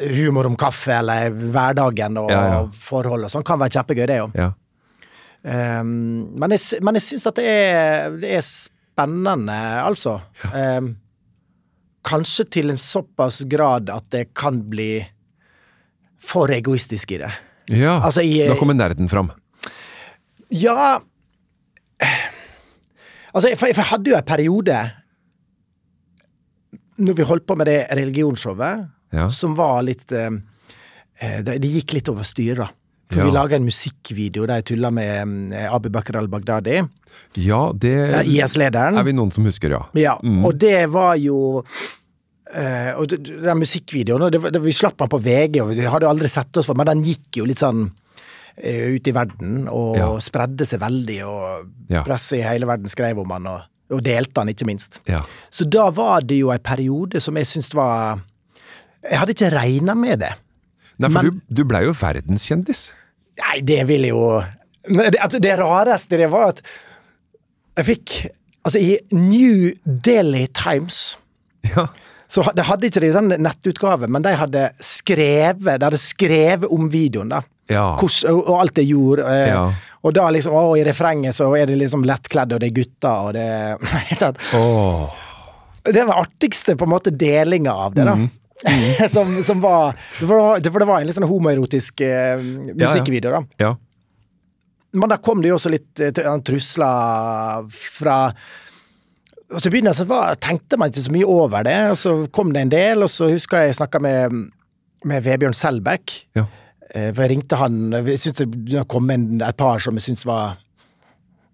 humor 0.00 0.48
om 0.48 0.56
kaffe 0.58 0.90
eller 0.98 1.30
hverdagen 1.30 2.16
og 2.18 2.30
Ja, 2.32 2.42
ja. 2.50 2.60
forhold 2.72 3.28
og 3.28 3.30
sånn. 3.30 3.44
Kan 3.46 3.60
være 3.62 3.76
kjempegøy, 3.78 4.06
det 4.10 4.20
òg. 4.24 4.34
Ja. 4.40 4.50
Um, 5.44 6.30
men 6.40 6.54
jeg, 6.56 6.80
men 6.82 6.96
jeg 6.96 7.04
syns 7.04 7.26
at 7.28 7.36
det 7.36 7.44
er, 7.46 8.14
det 8.18 8.30
er 8.38 8.44
spennende, 8.48 9.58
altså. 9.84 10.16
Um, 10.54 10.94
kanskje 12.04 12.46
til 12.58 12.72
en 12.72 12.80
såpass 12.80 13.42
grad 13.48 13.90
at 13.92 14.08
det 14.12 14.30
kan 14.36 14.62
bli 14.68 15.04
for 16.24 16.48
egoistisk 16.52 17.12
i 17.12 17.18
det. 17.22 17.30
ja. 17.68 17.98
Altså, 18.00 18.24
jeg, 18.24 18.48
Da 18.50 18.56
kommer 18.58 18.74
nerden 18.76 19.08
fram. 19.12 19.30
Ja 20.54 21.00
Altså, 23.34 23.50
for, 23.58 23.66
jeg 23.66 23.84
hadde 23.90 24.10
jo 24.12 24.16
en 24.16 24.22
periode 24.28 24.76
Når 27.02 27.16
vi 27.18 27.26
holdt 27.26 27.46
på 27.48 27.56
med 27.58 27.66
det 27.66 27.80
religionsshowet, 27.98 28.84
Ja. 29.14 29.28
som 29.30 29.54
var 29.58 29.82
litt 29.86 30.10
eh, 30.12 30.30
eh, 31.20 31.40
det, 31.42 31.58
det 31.62 31.70
gikk 31.70 31.92
litt 31.96 32.08
over 32.10 32.22
styr, 32.26 32.54
da. 32.62 32.68
For 33.10 33.20
Ja. 33.20 33.24
vi 33.26 33.34
laga 33.34 33.56
en 33.56 33.64
musikkvideo 33.66 34.46
der 34.46 34.60
jeg 34.62 34.64
tulla 34.72 34.90
med 34.90 35.52
eh, 35.54 35.66
Abu 35.74 35.88
Bakr 35.90 36.16
al-Baghdadi, 36.18 36.80
Ja, 37.36 37.72
det 37.72 37.92
IS-lederen. 38.26 38.96
er 38.98 39.04
vi 39.06 39.12
noen 39.12 39.30
som 39.34 39.44
husker, 39.44 39.70
ja. 39.70 39.82
Ja, 39.94 40.14
og 40.22 40.56
det 40.58 40.88
var 40.90 41.14
jo 41.16 41.62
eh, 42.54 42.92
og 42.98 43.08
den 43.10 43.58
musikkvideoen, 43.58 44.30
det, 44.30 44.40
det, 44.54 44.62
vi 44.62 44.72
slapp 44.72 44.96
den 44.98 45.08
på 45.10 45.18
VG, 45.22 45.60
og 45.62 45.74
vi 45.74 45.82
hadde 45.86 46.06
jo 46.06 46.10
aldri 46.14 46.28
sett 46.30 46.56
oss 46.56 46.66
for, 46.66 46.74
men 46.78 46.86
den 46.86 47.02
gikk 47.06 47.38
jo 47.42 47.44
litt 47.50 47.58
sånn 47.62 47.88
eh, 48.56 48.94
ut 48.94 49.06
i 49.08 49.12
verden, 49.14 49.68
og 49.68 49.96
Ja. 49.96 50.08
spredde 50.20 50.66
seg 50.66 50.80
veldig, 50.80 51.20
og 51.26 51.66
Ja. 51.90 52.02
presset 52.04 52.38
i 52.38 52.42
hele 52.42 52.66
verden 52.66 52.88
skrev 52.88 53.18
om 53.18 53.30
han, 53.30 53.46
og, 53.46 53.62
og 53.90 54.02
delte 54.02 54.40
han, 54.40 54.48
ikke 54.48 54.66
minst. 54.66 55.00
Ja. 55.06 55.22
Så 55.50 55.64
da 55.68 55.90
var 55.90 56.20
det 56.20 56.38
jo 56.38 56.50
en 56.50 56.58
periode 56.58 57.20
som 57.20 57.34
jeg 57.36 57.46
syntes 57.46 57.74
var 57.74 58.20
Jeg 59.04 59.18
hadde 59.18 59.32
ikke 59.34 59.50
regna 59.52 59.94
med 59.94 60.18
det. 60.20 60.32
Nei, 60.98 61.08
for 61.10 61.22
Men- 61.22 61.42
du, 61.48 61.54
du 61.62 61.64
blei 61.64 61.82
jo 61.84 61.92
verdenskjendis. 61.92 62.92
Nei, 63.36 63.60
det 63.60 63.86
vil 63.88 64.00
jeg 64.02 64.10
jo 64.14 64.40
det, 64.88 65.16
altså, 65.20 65.40
det 65.40 65.58
rareste 65.58 66.16
det 66.16 66.30
var 66.30 66.48
at 66.54 66.62
jeg 67.76 67.84
fikk 67.86 68.30
Altså, 68.64 68.78
i 68.80 68.98
New 69.12 69.72
Daily 69.84 70.46
Times 70.46 71.16
Ja. 71.76 71.86
så 72.28 72.44
det 72.56 72.64
hadde 72.64 72.86
ikke 72.88 73.00
de 73.00 73.10
sånn 73.12 73.28
nettutgave, 73.42 74.08
men 74.08 74.22
de 74.22 74.32
hadde 74.36 74.70
skrevet 74.80 75.78
De 75.80 75.84
hadde 75.84 75.98
skrevet 76.00 76.70
om 76.72 76.88
videoen, 76.88 77.28
da. 77.28 77.42
Ja. 77.72 77.94
Hvordan, 78.00 78.38
og, 78.40 78.54
alt 78.60 78.78
er 78.78 78.88
jord. 78.88 79.24
Eh, 79.24 79.48
Ja. 79.48 79.66
Og 80.04 80.12
da 80.12 80.26
liksom, 80.28 80.52
å, 80.52 80.74
i 80.76 80.82
refrenget 80.84 81.32
så 81.32 81.46
er 81.56 81.70
det 81.70 81.78
liksom 81.80 82.02
lettkledde, 82.04 82.58
og 82.58 82.60
det 82.60 82.68
er 82.68 82.74
gutter, 82.76 83.28
og 83.28 83.30
det 83.32 84.16
sant? 84.20 84.40
Det 85.84 86.02
var 86.04 86.20
artigste 86.26 86.74
på 86.76 86.84
en 86.84 86.92
måte 86.92 87.12
delinga 87.12 87.72
av 87.86 87.94
det, 87.96 88.04
da. 88.04 88.16
Mhm. 88.20 88.32
som, 89.12 89.30
som 89.44 89.60
var 89.60 89.96
det 90.20 90.26
var, 90.30 90.60
det, 90.62 90.70
For 90.72 90.80
det 90.80 90.86
var 90.88 91.00
en 91.02 91.08
litt 91.08 91.16
sånn 91.16 91.26
homoerotisk 91.28 92.00
eh, 92.06 92.40
musikkvideo, 92.76 93.32
da. 93.32 93.40
Ja. 93.60 93.72
Men 94.94 95.10
da 95.10 95.18
kom 95.20 95.42
det 95.42 95.50
jo 95.50 95.56
også 95.58 95.72
litt 95.72 96.00
eh, 96.00 96.12
trusler 96.46 97.66
fra 97.72 98.18
og 99.54 99.60
så 99.62 99.70
begynnelsen 99.70 100.08
var, 100.08 100.34
tenkte 100.42 100.78
man 100.80 100.90
ikke 100.90 101.04
så 101.04 101.12
mye 101.14 101.26
over 101.30 101.64
det, 101.66 101.76
og 101.92 101.98
så 102.00 102.12
kom 102.34 102.52
det 102.54 102.62
en 102.64 102.72
del. 102.72 103.04
Og 103.04 103.10
så 103.12 103.28
husker 103.30 103.60
jeg 103.60 103.72
jeg 103.72 103.76
snakka 103.78 104.00
med, 104.02 104.38
med 105.06 105.24
Vebjørn 105.26 105.54
Selbekk. 105.54 106.14
Ja. 106.34 106.46
Eh, 106.94 107.08
For 107.12 107.24
jeg 107.24 107.30
ringte 107.34 107.58
han 107.58 107.78
Jeg 108.06 108.20
synes 108.22 108.44
det 108.70 108.84
kom 108.88 109.10
en, 109.10 109.24
et 109.42 109.56
par 109.58 109.82
som 109.82 109.96
jeg 109.98 110.06
syntes 110.08 110.26
var 110.28 110.54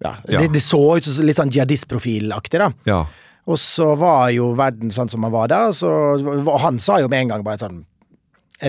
ja, 0.01 0.15
Ja. 0.29 0.39
Det, 0.41 0.51
det 0.55 0.61
så 0.65 0.79
ut 0.97 1.05
som 1.05 1.25
litt 1.25 1.37
sånn 1.37 1.51
jihadistprofilaktig, 1.53 2.57
da. 2.61 2.71
ja. 2.89 3.01
Og 3.49 3.57
så 3.57 3.91
var 3.97 4.29
jo 4.33 4.51
verden 4.57 4.91
sånn 4.93 5.09
som 5.09 5.23
han 5.25 5.33
var 5.33 5.47
da, 5.49 5.59
så, 5.73 5.89
og 6.21 6.59
han 6.61 6.77
sa 6.81 6.99
jo 7.01 7.07
med 7.09 7.23
en 7.25 7.31
gang 7.33 7.43
bare 7.45 7.57
sånn 7.61 7.79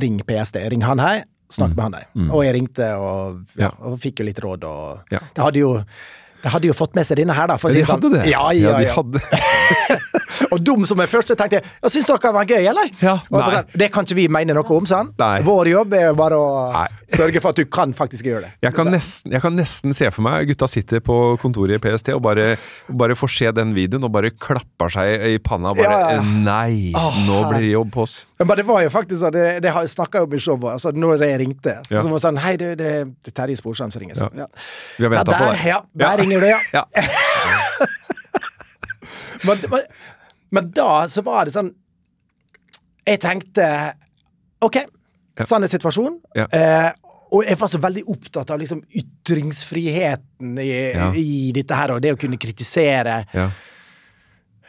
Ring 0.00 0.18
PST. 0.24 0.56
Ring 0.72 0.80
han 0.88 1.00
her, 1.00 1.26
snakk 1.52 1.74
med 1.76 1.82
han 1.84 1.96
der. 1.98 2.06
Og 2.32 2.40
jeg 2.46 2.54
ringte 2.56 2.86
og, 2.96 3.42
Mm. 3.52 3.68
Og 3.90 3.98
fikk 4.00 4.20
jo 4.22 4.24
litt 4.30 4.40
råd, 4.40 4.64
og 4.64 5.12
det 5.12 5.20
hadde 5.44 5.60
jo 5.60 5.74
hadde 6.50 6.66
jo 6.66 6.74
fått 6.74 6.96
med 6.98 7.06
seg 7.06 7.20
denne 7.20 7.34
her, 7.36 7.46
da. 7.46 7.56
De 7.56 7.62
hadde 7.62 7.84
sånn. 7.86 8.02
hadde 8.02 8.10
det? 8.16 8.22
Ja, 8.30 8.48
ja, 8.56 8.74
de 8.78 8.86
ja. 8.88 8.94
hadde. 8.96 9.20
og 10.52 10.62
dum 10.64 10.86
som 10.88 11.00
jeg 11.02 11.10
først 11.12 11.32
så 11.32 11.36
tenkte 11.38 11.60
jeg 11.60 11.66
ja, 11.68 11.90
Syns 11.92 12.08
dere 12.08 12.20
det 12.22 12.32
var 12.34 12.48
gøy, 12.48 12.66
eller? 12.72 12.90
Ja, 13.02 13.14
nei. 13.30 13.42
sånn, 13.52 13.70
Det 13.82 13.88
kan 13.94 14.06
ikke 14.08 14.18
vi 14.18 14.26
mene 14.32 14.56
noe 14.56 14.76
om, 14.76 14.88
sånn. 14.88 15.12
Nei. 15.20 15.36
Vår 15.46 15.70
jobb 15.72 15.96
er 15.98 16.06
jo 16.08 16.16
bare 16.18 16.38
å 16.40 16.48
Nei. 16.74 16.86
sørge 17.14 17.42
for 17.44 17.54
at 17.54 17.60
du 17.60 17.68
kan 17.70 17.94
faktisk 17.96 18.26
gjøre 18.28 18.46
det. 18.46 18.52
Jeg 18.66 18.76
kan, 18.76 18.90
nesten, 18.92 19.34
jeg 19.36 19.44
kan 19.44 19.56
nesten 19.58 19.96
se 19.96 20.10
for 20.14 20.26
meg 20.26 20.48
gutta 20.50 20.68
sitter 20.70 21.02
på 21.04 21.18
kontoret 21.42 21.78
i 21.78 21.82
PST 21.82 22.12
og 22.16 22.22
bare, 22.24 22.56
bare 22.88 23.16
får 23.18 23.34
se 23.36 23.52
den 23.54 23.74
videoen 23.76 24.08
og 24.08 24.14
bare 24.14 24.32
klapper 24.34 24.92
seg 24.96 25.28
i 25.30 25.38
panna. 25.42 25.74
og 25.74 25.82
Bare 25.82 26.16
Ja. 26.16 26.22
Nei, 26.22 26.92
nå 27.26 27.42
blir 27.50 27.60
det 27.62 27.72
jobb 27.74 27.92
på 27.94 28.06
oss. 28.06 28.22
Men 28.42 28.56
det 28.58 28.66
var 28.66 28.82
jo 28.82 28.90
faktisk 28.90 29.20
sånn, 29.20 29.34
det, 29.34 29.46
det 29.62 29.72
snakka 29.92 30.22
jo 30.22 30.26
om 30.26 30.34
i 30.34 30.40
showet, 30.42 30.70
altså 30.74 30.92
når 30.96 31.22
jeg 31.26 31.40
ringte. 31.42 31.76
Så, 31.86 32.00
så 32.00 32.06
var 32.08 32.16
det 32.16 32.24
sånn 32.24 32.40
Hei, 32.42 32.54
det, 32.58 32.70
det, 32.80 32.90
det 33.22 33.30
er 33.30 33.36
Terje 33.36 33.58
Sporsheim 33.60 33.92
som 33.94 34.02
ringer. 34.02 34.18
Ja. 34.34 34.48
Vi 34.98 35.06
har 35.06 35.12
venta 35.14 35.36
på 35.36 35.50
det. 35.52 35.60
Ja, 35.68 35.78
der 36.02 36.24
Ja. 36.32 36.38
ringer 36.38 36.40
du, 36.40 36.46
ja. 36.48 36.60
Ja. 36.72 37.86
Men, 39.44 39.58
men, 39.70 39.80
men 40.54 40.70
da 40.70 41.08
så 41.10 41.22
var 41.26 41.48
det 41.48 41.54
sånn 41.56 41.72
Jeg 43.08 43.18
tenkte 43.24 43.64
OK, 44.62 44.76
sånn 45.48 45.64
er 45.66 45.70
situasjonen. 45.72 46.20
Ja. 46.38 46.44
Eh, 46.54 46.92
og 47.34 47.42
jeg 47.48 47.58
var 47.58 47.70
så 47.72 47.80
veldig 47.82 48.04
opptatt 48.12 48.52
av 48.54 48.60
liksom 48.60 48.84
ytringsfriheten 48.94 50.52
i, 50.62 50.68
Ja. 50.94 51.08
i 51.18 51.50
dette 51.56 51.74
her, 51.74 51.96
og 51.96 52.02
det 52.04 52.12
å 52.14 52.20
kunne 52.20 52.38
kritisere. 52.38 53.16
Ja. 53.34 53.48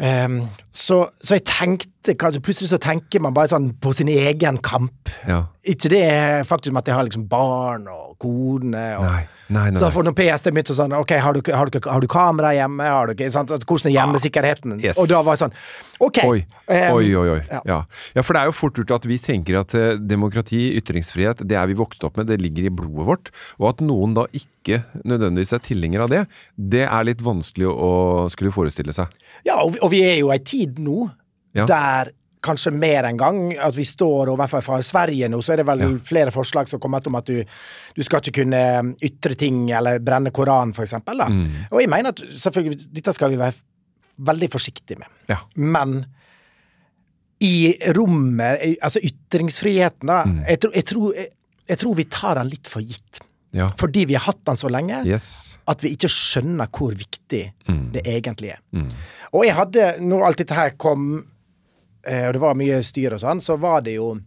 Ehm, 0.01 0.39
så, 0.73 1.03
så 1.21 1.37
jeg 1.37 1.45
tenkte 1.45 2.15
kanskje 2.17 2.41
Plutselig 2.43 2.71
så 2.71 2.79
tenker 2.81 3.21
man 3.23 3.35
bare 3.35 3.51
sånn 3.51 3.69
på 3.79 3.93
sin 3.95 4.09
egen 4.11 4.57
kamp. 4.65 5.11
Ja. 5.29 5.43
Ikke 5.63 5.91
det 5.93 6.03
faktum 6.49 6.75
at 6.75 6.89
jeg 6.89 6.97
har 6.97 7.05
liksom 7.07 7.27
barn 7.31 7.85
og 7.87 8.17
kone 8.19 8.81
og 8.97 9.05
Nei, 9.05 9.21
nei, 9.47 9.67
nei, 9.71 9.79
Så 9.79 9.87
for 9.93 10.03
når 10.03 10.15
PST 10.17 10.49
begynte 10.51 10.75
sånn 10.75 10.95
Ok, 10.97 11.13
har 11.23 11.37
du, 11.37 11.39
har 11.55 11.71
du, 11.71 11.77
har 11.85 12.03
du 12.03 12.09
kamera 12.11 12.51
hjemme? 12.57 12.89
Har 12.89 13.07
du, 13.07 13.23
sant? 13.31 13.53
Altså, 13.53 13.69
Hvordan 13.69 13.91
er 13.91 13.95
hjemmesikkerheten? 13.95 14.75
Yes. 14.83 14.99
Og 14.99 15.07
da 15.11 15.21
var 15.23 15.37
jeg 15.37 15.45
sånn 15.45 15.55
Ok. 16.03 16.19
Oi, 16.25 16.41
um, 16.67 16.97
oi, 16.97 17.05
oi. 17.15 17.27
oi. 17.37 17.39
ja. 17.47 17.61
Ja. 17.69 17.79
ja, 18.17 18.23
for 18.25 18.35
det 18.35 18.41
er 18.41 18.49
jo 18.49 18.55
fort 18.57 18.79
gjort 18.81 18.91
at 18.97 19.05
vi 19.07 19.17
tenker 19.23 19.61
at 19.61 19.75
eh, 19.77 19.93
demokrati, 20.01 20.73
ytringsfrihet, 20.81 21.45
det 21.47 21.55
er 21.55 21.69
vi 21.69 21.77
vokst 21.79 22.03
opp 22.03 22.17
med, 22.19 22.27
det 22.27 22.41
ligger 22.41 22.67
i 22.67 22.73
blodet 22.73 23.07
vårt. 23.07 23.31
Og 23.61 23.69
at 23.69 23.83
noen 23.85 24.17
da 24.17 24.25
ikke 24.35 24.81
nødvendigvis 25.07 25.53
er 25.55 25.63
tilhenger 25.63 26.03
av 26.03 26.11
det, 26.11 26.23
det 26.57 26.83
er 26.89 27.07
litt 27.07 27.23
vanskelig 27.23 27.69
å 27.71 27.91
skulle 28.33 28.51
forestille 28.55 28.95
seg. 28.95 29.13
Ja, 29.47 29.61
og 29.63 29.82
og 29.83 29.91
vi 29.93 30.01
er 30.07 30.17
jo 30.21 30.31
i 30.31 30.37
ei 30.37 30.43
tid 30.47 30.79
nå 30.83 31.09
Ja. 31.53 31.65
der 31.69 32.09
kanskje 32.43 32.73
mer 32.75 33.05
enn 33.07 33.15
gang 33.19 33.37
at 33.61 33.75
vi 33.77 33.83
står, 33.87 34.27
og 34.33 34.37
fall 34.51 34.61
fra 34.65 34.79
Sverige 34.83 35.29
nå, 35.31 35.37
så 35.41 35.53
er 35.53 35.61
det 35.61 35.65
vel 35.69 35.99
flere 36.03 36.31
forslag 36.33 36.67
som 36.67 36.79
kommer 36.81 36.99
om 37.07 37.15
at 37.15 37.25
du, 37.29 37.37
du 37.95 38.01
skal 38.03 38.19
ikke 38.19 38.41
kunne 38.43 38.95
ytre 39.01 39.37
ting 39.39 39.69
eller 39.71 39.99
brenne 40.03 40.31
Koranen, 40.35 40.73
for 40.75 40.83
eksempel. 40.83 41.21
Da. 41.21 41.29
Mm. 41.31 41.45
Og 41.71 41.79
jeg 41.79 41.89
mener 41.93 42.09
at 42.11 42.19
selvfølgelig, 42.41 42.89
dette 42.97 43.13
skal 43.15 43.31
vi 43.31 43.37
være 43.39 43.53
veldig 44.27 44.49
forsiktige 44.51 44.99
med. 44.99 45.07
Ja. 45.31 45.37
Men 45.55 46.05
i 47.43 47.75
rommet, 47.95 48.77
altså 48.81 48.99
ytringsfriheten, 49.03 50.07
da, 50.07 50.23
Mm. 50.25 50.43
jeg, 50.47 50.59
tror- 50.59 50.73
jeg, 50.75 50.85
tror, 50.85 51.13
jeg, 51.15 51.27
jeg 51.69 51.77
tror 51.77 51.95
vi 51.95 52.03
tar 52.03 52.35
den 52.35 52.49
litt 52.49 52.67
for 52.67 52.81
gitt. 52.81 53.21
Ja. 53.53 53.69
Fordi 53.77 54.05
vi 54.09 54.15
har 54.17 54.25
hatt 54.25 54.39
den 54.45 54.57
så 54.57 54.69
lenge 54.69 55.03
Yes. 55.05 55.57
at 55.67 55.81
vi 55.83 55.91
ikke 55.95 56.09
skjønner 56.09 56.67
hvor 56.73 56.91
viktig 56.97 57.51
Mm. 57.69 57.91
det 57.93 58.03
egentlig 58.05 58.49
er. 58.55 58.59
Og 59.33 59.45
jeg 59.45 59.53
hadde, 59.55 59.99
når 60.01 60.25
alt 60.25 60.37
dette 60.37 60.53
her 60.57 60.71
kom, 60.71 61.25
eh, 62.05 62.27
og 62.27 62.33
det 62.33 62.41
var 62.41 62.55
mye 62.55 62.81
styr 62.83 63.13
og 63.13 63.19
sånn, 63.21 63.41
så 63.41 63.57
var 63.59 63.81
det 63.81 63.95
jo 63.95 64.19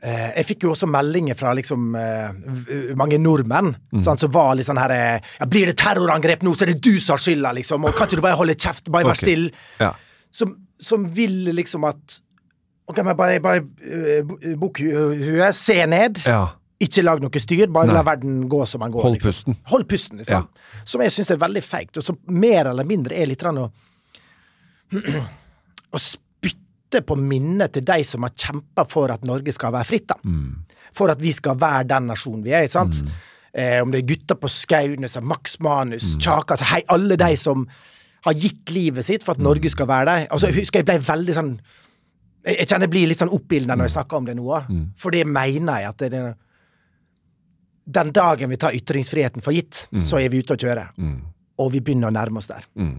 Uh, 0.00 0.30
Jeg 0.38 0.46
fikk 0.48 0.62
jo 0.64 0.70
også 0.72 0.86
meldinger 0.88 1.36
fra 1.36 1.50
liksom 1.52 1.90
uh, 1.92 2.30
mange 2.96 3.18
nordmenn 3.20 3.74
sånn, 4.00 4.16
som 4.16 4.30
var 4.32 4.54
litt 4.56 4.64
sånn 4.64 4.78
her 4.80 4.94
ja, 5.20 5.44
'Blir 5.44 5.66
det 5.68 5.76
terrorangrep 5.76 6.40
nå, 6.42 6.54
så 6.56 6.64
er 6.64 6.72
det 6.72 6.80
du 6.80 6.94
som 6.98 7.18
har 7.18 7.20
skylda', 7.20 7.52
liksom. 7.58 7.84
Og 7.84 7.92
kan 7.94 8.08
ikke 8.08 8.16
du 8.16 8.22
bare 8.24 8.38
holde 8.40 8.54
kjeft, 8.56 8.88
bare 8.90 9.04
vær 9.04 9.10
Ok. 9.12 9.20
stille? 9.20 9.50
Ja. 9.78 9.92
Som, 10.32 10.56
som 10.80 11.04
vil 11.04 11.52
liksom 11.52 11.84
at 11.84 12.20
Ok, 12.88 12.96
men 13.04 13.14
bare, 13.14 13.40
bare 13.44 13.60
uh, 13.60 14.56
bukk 14.56 14.80
huet, 14.80 15.54
se 15.54 15.84
ned. 15.86 16.16
ja. 16.24 16.48
Ikke 16.80 17.04
lag 17.04 17.20
noe 17.20 17.42
styr, 17.42 17.66
bare 17.68 17.90
Nei. 17.90 17.96
la 17.98 18.02
verden 18.06 18.44
gå 18.48 18.62
som 18.68 18.80
den 18.80 18.94
går. 18.94 19.04
Hold 19.04 19.18
liksom. 19.18 19.30
pusten. 19.30 19.58
Hold 19.68 19.86
pusten, 19.90 20.20
liksom. 20.22 20.48
Som 20.88 21.04
jeg 21.04 21.12
syns 21.12 21.32
er 21.34 21.40
veldig 21.42 21.62
feigt, 21.64 22.00
og 22.00 22.06
som 22.06 22.16
mer 22.32 22.70
eller 22.72 22.88
mindre 22.88 23.18
er 23.20 23.28
litt 23.28 23.42
grann 23.42 23.60
å 23.60 23.68
Å 25.90 25.98
spytte 25.98 27.00
på 27.06 27.16
minnet 27.18 27.72
til 27.74 27.84
de 27.86 27.96
som 28.06 28.22
har 28.26 28.32
kjempa 28.38 28.84
for 28.86 29.10
at 29.10 29.24
Norge 29.26 29.52
skal 29.54 29.72
være 29.74 29.88
fritt, 29.88 30.06
da. 30.10 30.16
For 30.96 31.10
at 31.10 31.20
vi 31.22 31.32
skal 31.34 31.58
være 31.58 31.88
den 31.90 32.08
nasjonen 32.10 32.44
vi 32.46 32.54
er, 32.54 32.66
ikke 32.66 32.76
sant. 32.78 33.00
Eh, 33.50 33.80
om 33.82 33.90
det 33.90 34.04
er 34.04 34.08
gutter 34.12 34.38
på 34.38 34.50
Skaugnes, 34.50 35.16
Max 35.26 35.58
Manus, 35.62 36.12
Tjaka 36.22 36.54
altså, 36.54 36.68
Hei, 36.70 36.84
alle 36.94 37.16
de 37.18 37.30
som 37.38 37.64
har 38.26 38.36
gitt 38.38 38.70
livet 38.70 39.06
sitt 39.06 39.24
for 39.26 39.34
at 39.34 39.42
Norge 39.42 39.72
skal 39.72 39.88
være 39.90 40.06
der. 40.06 40.26
Altså, 40.30 40.50
jeg 40.50 40.62
husker 40.62 40.82
jeg 40.82 40.88
ble 40.90 41.00
veldig 41.02 41.34
sånn 41.34 41.50
Jeg 42.46 42.56
jeg 42.60 42.68
kjenner 42.70 42.86
jeg 42.86 42.92
blir 42.94 43.10
litt 43.10 43.20
sånn 43.20 43.34
oppildna 43.36 43.76
når 43.76 43.90
jeg 43.90 43.94
snakker 43.98 44.16
om 44.16 44.28
det 44.28 44.34
nå, 44.38 44.60
for 44.96 45.12
det 45.12 45.26
mener 45.28 45.82
jeg 45.82 45.90
at 45.90 46.04
det 46.06 46.16
er 46.16 46.30
den 47.90 48.12
dagen 48.14 48.50
vi 48.50 48.60
tar 48.60 48.76
ytringsfriheten 48.76 49.44
for 49.44 49.56
gitt, 49.56 49.86
mm. 49.90 50.06
så 50.06 50.22
er 50.22 50.30
vi 50.32 50.42
ute 50.44 50.56
å 50.56 50.60
kjøre. 50.60 50.88
Mm. 51.00 51.20
Og 51.60 51.74
vi 51.74 51.84
begynner 51.84 52.10
å 52.10 52.14
nærme 52.14 52.40
oss 52.40 52.50
der. 52.50 52.66
Mm. 52.78 52.98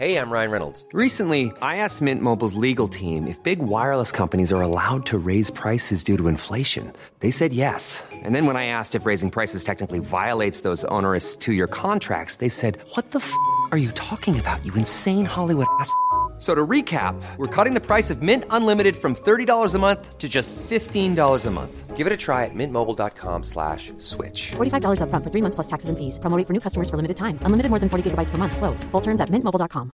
Hey, 0.00 0.16
I'm 0.16 0.30
Ryan 0.32 0.50
Reynolds. 0.50 0.86
Recently, 0.94 1.52
I 1.60 1.76
asked 1.76 2.00
Mint 2.00 2.22
Mobile's 2.22 2.54
legal 2.54 2.88
team 2.88 3.26
if 3.26 3.36
big 3.42 3.58
wireless 3.58 4.10
companies 4.10 4.50
are 4.50 4.62
allowed 4.62 5.04
to 5.12 5.18
raise 5.18 5.50
prices 5.50 6.02
due 6.02 6.16
to 6.16 6.26
inflation. 6.26 6.90
They 7.18 7.30
said 7.30 7.52
yes. 7.52 8.02
And 8.10 8.34
then 8.34 8.46
when 8.46 8.56
I 8.56 8.64
asked 8.64 8.94
if 8.94 9.04
raising 9.04 9.30
prices 9.30 9.62
technically 9.62 9.98
violates 9.98 10.62
those 10.62 10.84
onerous 10.84 11.36
two 11.36 11.52
year 11.52 11.66
contracts, 11.66 12.36
they 12.36 12.48
said, 12.48 12.78
What 12.94 13.10
the 13.10 13.18
f 13.18 13.30
are 13.72 13.76
you 13.76 13.90
talking 13.90 14.40
about, 14.40 14.64
you 14.64 14.72
insane 14.72 15.26
Hollywood 15.26 15.66
ass? 15.80 15.92
So 16.40 16.54
to 16.54 16.66
recap, 16.66 17.20
we're 17.36 17.64
cutting 17.64 17.74
the 17.74 17.84
price 17.84 18.08
of 18.08 18.22
Mint 18.22 18.44
Unlimited 18.48 18.96
from 18.96 19.14
$30 19.14 19.74
a 19.74 19.78
month 19.78 20.16
to 20.16 20.26
just 20.26 20.56
$15 20.56 21.12
a 21.46 21.50
month. 21.50 21.96
Give 21.98 22.06
it 22.06 22.14
a 22.14 22.16
try 22.16 22.46
at 22.46 22.54
mintmobile.com 22.54 23.44
slash 23.44 23.92
switch. 23.98 24.52
$45 24.56 25.04
upfront 25.04 25.22
for 25.22 25.28
three 25.30 25.42
months 25.44 25.54
plus 25.54 25.68
taxes 25.68 25.90
and 25.90 25.98
fees. 25.98 26.16
Promoting 26.18 26.46
for 26.46 26.54
new 26.54 26.60
customers 26.64 26.88
for 26.88 26.96
limited 26.96 27.18
time. 27.20 27.36
Unlimited 27.44 27.68
more 27.68 27.78
than 27.78 27.90
40 27.92 28.10
gigabytes 28.10 28.30
per 28.32 28.38
month. 28.38 28.56
Slows. 28.56 28.84
Full 28.84 29.02
terms 29.02 29.20
at 29.20 29.28
mintmobile.com. 29.28 29.90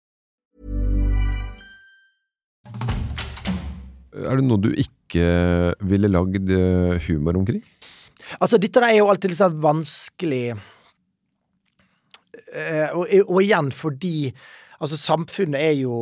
Er 4.16 4.38
det 4.38 4.46
noe 4.46 4.62
du 4.62 4.70
ikke 4.70 5.74
ville 5.82 6.08
lagd 6.08 6.46
eh, 6.48 6.94
humor 7.08 7.36
omkring? 7.42 7.64
Altså, 8.38 8.56
dette 8.56 8.78
er 8.86 9.00
jo 9.00 9.10
alltid 9.10 9.34
litt 9.34 9.42
sånn 9.42 9.58
vanskelig 9.60 10.54
eh, 12.54 12.94
og, 12.94 13.10
og 13.26 13.42
igjen 13.42 13.68
fordi 13.74 14.30
Altså, 14.80 14.99
samfunnet 15.00 15.61
er 15.61 15.76
jo 15.80 15.97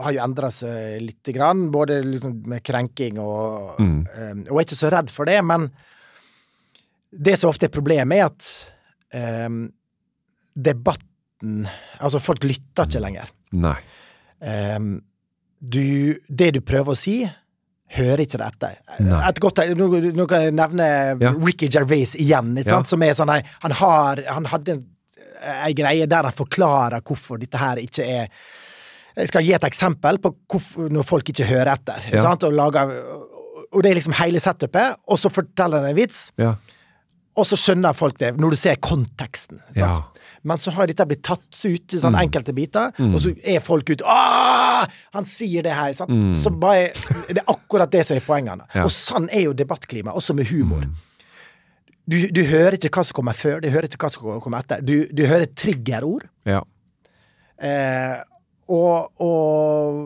har 0.00 0.14
jo 0.16 0.22
endra 0.24 0.48
seg 0.54 1.02
lite 1.04 1.34
grann, 1.36 1.66
både 1.74 1.98
liksom 2.06 2.38
med 2.48 2.62
krenking 2.64 3.18
og 3.20 3.80
eh, 3.82 4.38
Og 4.48 4.56
er 4.56 4.64
ikke 4.64 4.78
så 4.78 4.90
redd 4.92 5.10
for 5.12 5.28
det, 5.28 5.40
men 5.44 5.66
det 7.12 7.34
som 7.38 7.50
ofte 7.52 7.68
er 7.68 7.74
problemet, 7.74 8.16
er 8.16 8.30
at 8.30 9.46
um, 9.46 9.66
debatten 10.56 11.66
Altså, 12.00 12.20
folk 12.22 12.44
lytter 12.46 12.86
ikke 12.86 13.00
lenger. 13.02 13.30
Nei. 13.58 13.74
Um, 14.40 14.92
du, 15.58 16.14
det 16.30 16.52
du 16.56 16.60
prøver 16.64 16.94
å 16.94 16.98
si, 16.98 17.16
hører 17.92 18.22
ikke 18.24 18.38
det 18.40 18.46
etter. 18.48 18.76
Et 19.02 19.40
godt, 19.42 19.60
nå, 19.76 19.88
nå 20.16 20.26
kan 20.30 20.46
jeg 20.46 20.54
nevne 20.56 20.86
Ja. 21.20 21.32
Ricky 21.42 21.68
Gervais 21.68 22.14
igjen, 22.16 22.54
ikke 22.56 22.78
Ja. 22.78 22.82
som 22.88 23.02
er 23.04 23.12
sånn 23.18 23.28
nei, 23.30 23.42
Han 23.60 23.74
har 23.82 24.22
Han 24.38 24.46
hadde 24.54 24.72
en, 24.78 24.84
ei 25.66 25.72
greie 25.76 26.06
der 26.10 26.28
han 26.28 26.36
forklarer 26.36 27.02
hvorfor 27.06 27.40
dette 27.40 27.58
her 27.60 27.80
ikke 27.82 28.06
er 28.06 28.28
Jeg 29.12 29.28
skal 29.28 29.44
gi 29.44 29.52
et 29.52 29.64
eksempel 29.68 30.16
på 30.24 30.30
hvorfor, 30.48 30.88
når 30.88 31.04
folk 31.04 31.28
ikke 31.28 31.44
hører 31.44 31.74
etter. 31.74 32.06
Ja. 32.14 32.22
sant? 32.24 32.46
Og, 32.48 32.54
lager, 32.56 32.94
og 33.68 33.82
det 33.84 33.90
er 33.90 33.98
liksom 33.98 34.14
hele 34.16 34.40
setupet, 34.40 34.96
og 35.04 35.20
så 35.20 35.28
forteller 35.28 35.82
han 35.82 35.90
en 35.90 35.98
vits. 35.98 36.30
Ja. 36.40 36.54
Og 37.36 37.44
så 37.48 37.58
skjønner 37.60 37.92
folk 37.96 38.16
det, 38.20 38.30
når 38.40 38.54
du 38.54 38.60
ser 38.60 38.80
konteksten. 38.80 39.60
sant? 39.68 39.76
Ja. 39.76 39.90
Mm. 39.92 40.22
Men 40.48 40.58
så 40.58 40.72
har 40.74 40.88
dette 40.90 41.04
blitt 41.06 41.22
tatt 41.22 41.60
ut 41.60 41.94
i 41.94 42.00
sånn 42.02 42.16
enkelte 42.18 42.54
biter, 42.56 42.90
og 42.98 43.20
så 43.22 43.30
er 43.46 43.60
folk 43.62 43.92
ute 43.92 44.02
Åh! 44.08 44.88
Han 45.14 45.28
sier 45.28 45.62
det 45.62 45.76
her! 45.76 45.92
Sant? 45.94 46.16
Så 46.40 46.50
bare, 46.50 46.88
det 47.28 47.38
er 47.44 47.52
akkurat 47.52 47.92
det 47.92 48.02
som 48.08 48.16
er 48.18 48.24
poengene. 48.26 48.66
Mm. 48.66 48.74
Ja. 48.80 48.86
Og 48.88 48.94
sånn 48.96 49.28
er 49.30 49.44
jo 49.46 49.54
debattklimaet, 49.56 50.16
også 50.18 50.34
med 50.34 50.50
humor. 50.50 50.88
Du, 52.08 52.16
du 52.34 52.40
hører 52.48 52.74
ikke 52.78 52.90
hva 52.90 53.04
som 53.06 53.14
kommer 53.20 53.36
før, 53.38 53.60
du 53.62 53.68
hører 53.70 53.86
ikke 53.86 54.00
hva 54.02 54.10
som 54.10 54.40
kommer 54.42 54.64
etter. 54.64 54.80
Du, 54.82 55.06
du 55.14 55.22
hører 55.30 55.46
triggerord. 55.54 56.24
Ja. 56.48 56.62
Eh, 57.62 58.16
og, 58.72 59.12
og, 59.22 60.00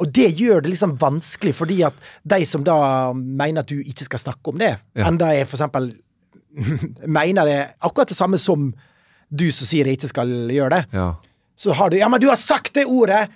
og 0.00 0.10
det 0.14 0.26
gjør 0.38 0.64
det 0.64 0.72
liksom 0.74 0.96
vanskelig, 0.98 1.52
fordi 1.54 1.80
at 1.86 1.94
de 2.26 2.40
som 2.48 2.64
da 2.66 2.76
mener 3.14 3.62
at 3.62 3.70
du 3.70 3.78
ikke 3.78 4.06
skal 4.08 4.22
snakke 4.24 4.50
om 4.54 4.58
det, 4.62 4.72
Ja. 4.98 5.06
enda 5.10 5.30
jeg 5.36 5.46
for 5.50 5.58
eksempel 5.60 5.92
mener 7.18 7.46
det 7.50 7.60
akkurat 7.82 8.10
det 8.10 8.18
samme 8.18 8.38
som 8.42 8.72
du 9.34 9.46
som 9.54 9.66
sier 9.66 9.86
jeg 9.90 9.98
ikke 9.98 10.10
skal 10.12 10.34
gjøre 10.54 10.70
det, 10.76 10.82
Ja. 10.98 11.08
så 11.58 11.74
har 11.78 11.90
du 11.90 11.96
Ja, 11.98 12.08
men 12.10 12.20
du 12.22 12.28
har 12.30 12.36
sagt 12.40 12.74
det 12.74 12.86
ordet! 12.86 13.28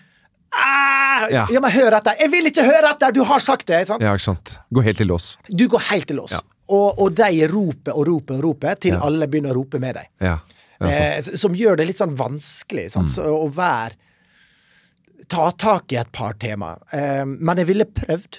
Ah, 0.51 1.29
Ja. 1.31 1.47
ja. 1.51 1.61
men 1.61 1.71
hør 1.71 1.95
etter! 1.99 2.15
Jeg 2.21 2.31
vil 2.35 2.47
ikke 2.51 2.65
høre 2.67 2.91
etter! 2.95 3.13
Du 3.15 3.23
har 3.27 3.39
sagt 3.43 3.67
det! 3.71 3.87
Sant? 3.87 4.03
ja, 4.03 4.15
ikke 4.15 4.25
sant. 4.33 4.59
Gå 4.75 4.83
helt 4.83 4.99
til 4.99 5.07
lås. 5.11 5.37
Du 5.51 5.67
går 5.69 5.83
helt 5.93 6.07
til 6.11 6.17
lås. 6.17 6.33
Ja. 6.35 6.41
Og, 6.69 6.99
og 7.01 7.15
de 7.17 7.47
roper 7.49 7.97
og 7.97 8.07
roper 8.07 8.35
og 8.39 8.43
roper 8.45 8.75
til 8.77 8.93
Ja. 8.93 9.01
alle 9.07 9.27
begynner 9.29 9.55
å 9.55 9.61
rope 9.63 9.79
med 9.81 9.95
deg. 9.97 10.09
Ja. 10.21 10.35
ja. 10.81 10.89
Eh, 10.91 11.23
som 11.41 11.55
gjør 11.57 11.77
det 11.81 11.87
litt 11.89 11.99
sånn 12.01 12.17
vanskelig 12.19 12.91
sant? 12.93 13.11
Så, 13.15 13.25
å 13.25 13.49
være 13.55 13.97
Ta 15.29 15.51
tak 15.53 15.93
i 15.93 15.97
et 16.01 16.09
par 16.13 16.33
tema. 16.41 16.71
Eh, 16.95 17.25
men 17.29 17.59
jeg 17.61 17.67
ville 17.69 17.85
prøvd. 17.85 18.39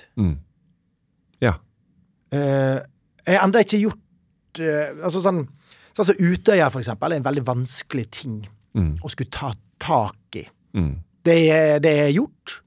ja. 1.41 1.53
Eh, 2.31 2.79
jeg 3.25 3.37
har 3.37 3.43
ennå 3.47 3.61
ikke 3.61 3.79
gjort 3.81 4.59
eh, 4.61 4.91
Altså 5.03 5.21
sånn 5.25 5.43
Sånn 5.93 6.05
som 6.05 6.15
Utøya, 6.21 6.69
for 6.71 6.79
eksempel, 6.79 7.11
er 7.11 7.17
en 7.19 7.25
veldig 7.25 7.43
vanskelig 7.45 8.05
ting 8.13 8.35
å 9.03 9.09
skulle 9.11 9.29
ta 9.33 9.49
tak 9.81 10.37
i. 10.39 10.43
Det, 11.25 11.35
er- 11.51 11.79
det 11.83 11.91
er 12.05 12.11
gjort. 12.13 12.61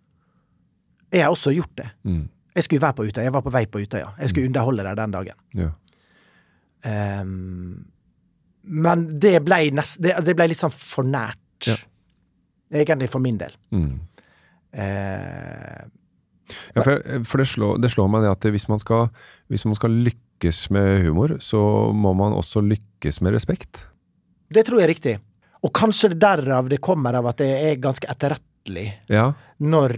Jeg 1.13 1.23
har 1.23 1.31
også 1.33 1.53
gjort 1.55 1.73
det. 1.79 1.87
Jeg 2.55 2.65
skulle 2.67 2.83
være 2.83 2.97
på 2.99 3.05
Utøya. 3.09 3.25
Jeg 3.25 3.33
var 3.33 3.43
på 3.47 3.51
vei 3.55 3.65
på 3.67 3.81
Utøya. 3.81 4.11
Jeg 4.21 4.29
skulle 4.33 4.47
underholde 4.51 4.83
der 4.85 4.95
den 4.99 5.11
dagen. 5.15 5.39
ja. 5.57 5.71
Um, 6.85 7.85
men 8.63 9.05
det 9.23 9.37
ble, 9.47 9.71
nest, 9.75 10.01
det, 10.03 10.13
det 10.27 10.35
ble 10.39 10.49
litt 10.51 10.59
sånn 10.61 10.71
for 10.75 11.07
nært. 11.07 11.67
Ja. 11.67 11.77
Egentlig 12.75 13.09
for 13.11 13.23
min 13.23 13.39
del. 13.41 13.55
Mm. 13.75 13.97
Uh, 14.75 15.91
Ja, 16.77 16.83
for, 16.85 16.99
for 17.25 17.41
det, 17.41 17.47
slår, 17.49 17.79
det 17.81 17.89
slår 17.95 18.09
meg 18.13 18.25
det 18.27 18.31
at 18.35 18.45
hvis 18.53 18.67
man, 18.69 18.81
skal, 18.83 19.07
hvis 19.49 19.63
man 19.65 19.77
skal 19.79 19.95
lykkes 20.05 20.59
med 20.75 20.99
humor, 21.07 21.37
så 21.41 21.61
må 21.97 22.11
man 22.19 22.35
også 22.37 22.61
lykkes 22.67 23.23
med 23.25 23.33
respekt. 23.33 23.87
det 24.53 24.67
tror 24.69 24.83
jeg 24.83 24.85
er 24.85 24.93
riktig. 24.93 25.15
Og 25.65 25.73
kanskje 25.73 26.11
det 26.13 26.19
derav 26.21 26.69
det 26.69 26.81
kommer 26.85 27.17
av 27.17 27.31
at 27.31 27.41
jeg 27.41 27.71
er 27.71 27.81
ganske 27.81 28.11
etterrettelig 28.11 28.85
Ja. 29.09 29.31
når 29.65 29.95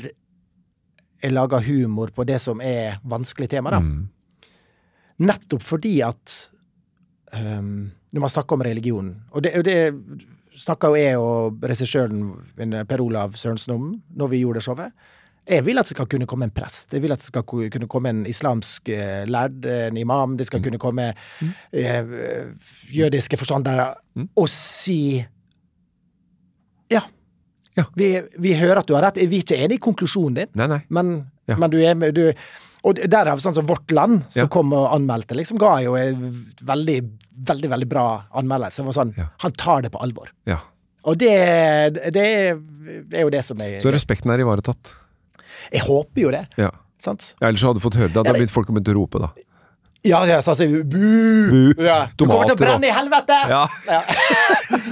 jeg 1.24 1.32
lager 1.32 1.64
humor 1.64 2.12
på 2.14 2.26
det 2.28 2.36
som 2.42 2.60
er 2.60 2.98
vanskelige 3.08 3.56
tema, 3.56 3.72
da. 3.72 3.80
Mm. 3.80 4.04
Nettopp 5.24 5.62
fordi 5.62 5.98
at 6.04 6.32
um, 7.32 7.90
Når 8.14 8.20
man 8.20 8.30
snakker 8.30 8.54
om 8.54 8.62
religion, 8.62 9.08
og 9.30 9.42
det, 9.42 9.56
og 9.58 9.64
det 9.66 9.78
snakka 10.54 10.92
jo 10.92 10.98
jeg 11.00 11.18
og 11.18 11.64
regissøren 11.66 12.28
Per 12.86 13.02
Olav 13.02 13.34
Sørensen 13.34 13.72
om 13.74 13.88
når 14.14 14.30
vi 14.30 14.38
gjorde 14.44 14.60
det 14.60 14.66
showet. 14.68 14.92
Jeg 15.50 15.64
vil 15.66 15.78
at 15.78 15.88
det 15.88 15.96
skal 15.96 16.06
kunne 16.08 16.28
komme 16.30 16.46
en 16.46 16.54
prest. 16.54 16.94
Jeg 16.94 17.02
vil 17.02 17.12
at 17.12 17.18
det 17.18 17.26
skal 17.26 17.42
kunne 17.42 17.88
komme 17.90 18.12
en 18.14 18.22
islamsk 18.26 18.92
uh, 18.94 19.24
lærd, 19.26 19.66
en 19.66 19.98
imam. 19.98 20.38
Det 20.38 20.46
skal 20.46 20.62
kunne 20.62 20.78
komme 20.78 21.10
uh, 21.10 22.14
jødiske 22.94 23.36
forstandere 23.36 23.94
og 24.36 24.48
si 24.48 25.24
Ja. 26.92 27.00
Ja. 27.76 27.84
Vi, 27.98 28.08
vi 28.38 28.52
hører 28.54 28.78
at 28.82 28.86
du 28.86 28.94
har 28.94 29.02
rett. 29.08 29.16
Vi 29.18 29.40
er 29.40 29.42
ikke 29.42 29.58
enig 29.64 29.78
i 29.80 29.82
konklusjonen 29.82 30.34
din, 30.42 30.48
Nei, 30.54 30.66
nei. 30.70 30.80
men, 30.94 31.14
Ja. 31.50 31.56
men 31.60 31.70
du 31.70 31.78
er 31.82 31.94
du, 32.12 32.32
Og 32.84 32.94
derav 33.08 33.40
sånn 33.40 33.54
som 33.56 33.64
Vårt 33.66 33.90
Land, 33.96 34.24
som 34.28 34.42
Ja. 34.44 34.46
kom 34.52 34.72
og 34.76 34.90
anmeldte, 34.92 35.34
liksom 35.34 35.56
ga 35.58 35.78
jo 35.80 35.94
en 35.96 36.30
veldig, 36.62 36.98
veldig 37.48 37.70
veldig 37.72 37.88
bra 37.88 38.26
anmeldelse. 38.36 38.84
Var 38.84 38.92
sånn. 38.92 39.14
Han 39.40 39.52
tar 39.52 39.82
det 39.82 39.90
på 39.90 40.02
alvor. 40.04 40.28
Ja. 40.46 40.58
Og 41.04 41.16
det, 41.18 41.32
det 42.12 42.24
er 42.52 43.22
jo 43.24 43.30
det 43.30 43.42
som 43.44 43.60
er 43.60 43.78
Så 43.80 43.90
respekten 43.92 44.30
er 44.30 44.38
ivaretatt. 44.44 44.92
Jeg 45.72 45.80
håper 45.80 46.20
jo 46.20 46.30
det. 46.30 46.46
Ja. 46.60 46.70
Sant? 46.98 47.34
ellers 47.40 47.60
så 47.60 47.68
hadde 47.72 47.80
du 47.80 47.84
fått 47.84 47.96
høre 48.00 48.12
det. 48.12 48.22
Da 48.22 48.32
hadde 48.32 48.48
folk 48.52 48.68
begynt 48.68 48.88
å 48.92 48.94
rope, 48.96 49.18
da. 49.20 49.32
Ja, 50.04 50.18
ja, 50.28 50.42
så 50.44 50.52
sier 50.56 50.68
vi 50.68 50.82
bu! 50.84 50.98
Bu. 51.50 51.82
Ja. 51.84 52.04
Du 52.12 52.26
kommer 52.28 52.44
til 52.44 52.58
å 52.58 52.60
brenne 52.60 52.90
i 52.90 52.92
helvete! 52.92 53.38
Ja. 53.48 53.64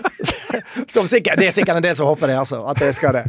Som 0.92 1.08
sikkert, 1.08 1.36
det 1.40 1.50
er 1.50 1.56
sikkert 1.56 1.76
en 1.80 1.84
del 1.84 1.96
som 1.96 2.08
håper 2.08 2.30
det, 2.30 2.36
altså. 2.40 2.62
At 2.68 2.80
jeg 2.80 2.94
skal 2.96 3.18
det. 3.18 3.24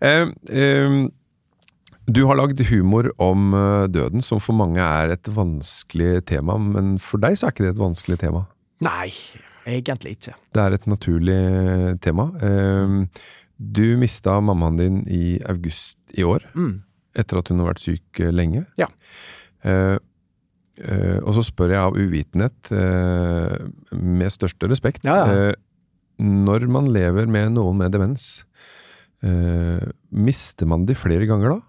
um, 0.10 0.32
um, 0.50 0.98
du 2.06 2.20
har 2.28 2.38
lagd 2.38 2.60
humor 2.68 3.08
om 3.22 3.54
eh, 3.56 3.86
døden, 3.88 4.22
som 4.22 4.42
for 4.42 4.58
mange 4.58 4.82
er 4.82 5.14
et 5.14 5.30
vanskelig 5.32 6.24
tema. 6.28 6.58
Men 6.60 6.98
for 7.02 7.22
deg 7.22 7.38
så 7.38 7.48
er 7.48 7.54
ikke 7.54 7.64
det 7.66 7.72
et 7.74 7.80
vanskelig 7.80 8.18
tema. 8.20 8.44
Nei, 8.84 9.08
egentlig 9.70 10.18
ikke. 10.18 10.34
Det 10.54 10.66
er 10.66 10.76
et 10.76 10.90
naturlig 10.90 11.38
tema. 12.04 12.28
Um, 12.42 13.06
Du 13.56 13.96
mista 13.96 14.40
mammaen 14.42 14.76
din 14.76 14.96
i 15.06 15.38
august 15.46 15.98
i 16.18 16.24
år, 16.26 16.42
etter 17.14 17.38
at 17.40 17.48
hun 17.52 17.60
har 17.62 17.70
vært 17.72 17.82
syk 17.84 18.20
eh, 18.20 18.32
lenge. 18.34 18.64
Ja. 18.80 18.88
Eh, 19.64 19.96
eh, 20.82 21.18
og 21.22 21.34
så 21.36 21.44
spør 21.46 21.70
jeg 21.74 21.82
av 21.82 21.98
uvitenhet, 21.98 22.72
eh, 22.74 23.68
med 23.96 24.32
største 24.34 24.68
respekt, 24.70 25.04
Ja, 25.06 25.20
ja. 25.24 25.36
eh, 25.50 25.54
når 26.24 26.68
man 26.70 26.86
lever 26.94 27.26
med 27.26 27.56
noen 27.56 27.76
med 27.80 27.90
demens, 27.94 28.44
eh, 29.24 29.82
mister 30.14 30.66
man 30.70 30.84
de 30.86 30.94
flere 30.94 31.26
ganger 31.26 31.56
da? 31.56 31.60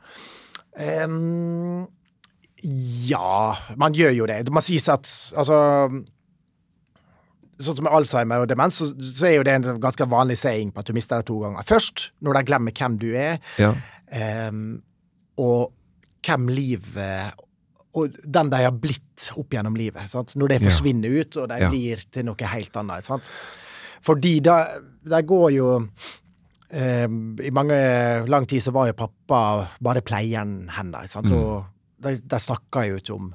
Um, 1.06 1.88
ja, 3.08 3.56
man 3.80 3.94
gjør 3.96 4.12
jo 4.18 4.26
det. 4.30 4.42
Man 4.54 4.62
sier 4.66 4.82
seg 4.84 5.00
at 5.00 5.08
altså 5.40 5.58
Sånn 7.56 7.78
som 7.78 7.86
med 7.88 7.94
Alzheimer 7.96 8.42
og 8.44 8.50
demens, 8.52 8.82
så, 8.82 8.90
så 9.00 9.30
er 9.30 9.38
jo 9.38 9.44
det 9.48 9.54
en 9.56 9.78
ganske 9.80 10.04
vanlig 10.12 10.36
saying 10.42 10.74
på 10.76 10.82
at 10.84 10.90
du 10.90 10.96
mister 10.98 11.22
det 11.22 11.28
to 11.30 11.38
ganger. 11.40 11.64
Først, 11.64 12.10
når 12.20 12.36
de 12.36 12.42
glemmer 12.50 12.74
hvem 12.76 12.98
du 13.00 13.06
er, 13.16 13.38
Ja. 13.62 13.70
ehm, 14.12 14.82
og 15.38 15.72
hvem 16.26 16.48
livet 16.50 17.34
Og 17.96 18.12
den 18.28 18.50
de 18.52 18.58
har 18.64 18.72
blitt 18.76 19.30
opp 19.40 19.54
gjennom 19.56 19.76
livet. 19.80 20.10
Sant? 20.12 20.34
Når 20.36 20.48
det 20.50 20.62
Ja. 20.62 20.66
forsvinner 20.68 21.14
ut, 21.22 21.38
og 21.38 21.48
de 21.50 21.60
Ja. 21.62 21.70
blir 21.70 22.02
til 22.12 22.26
noe 22.26 22.36
helt 22.52 22.76
annet. 22.76 23.04
Sant? 23.06 23.24
Fordi 24.02 24.40
da, 24.42 24.80
de 25.06 25.22
går 25.24 25.52
jo 25.56 25.88
eh, 26.72 27.06
I 27.08 27.50
mange 27.52 28.28
lang 28.28 28.46
tid 28.48 28.60
så 28.62 28.72
var 28.74 28.88
jo 28.88 28.94
pappa 28.94 29.70
bare 29.82 30.02
pleieren 30.02 30.68
hennes. 30.76 31.16
Mm. 31.16 31.32
Og 31.32 31.66
de, 32.02 32.18
de 32.20 32.36
snakka 32.40 32.84
jo 32.90 32.96
ikke 32.98 33.14
om 33.16 33.34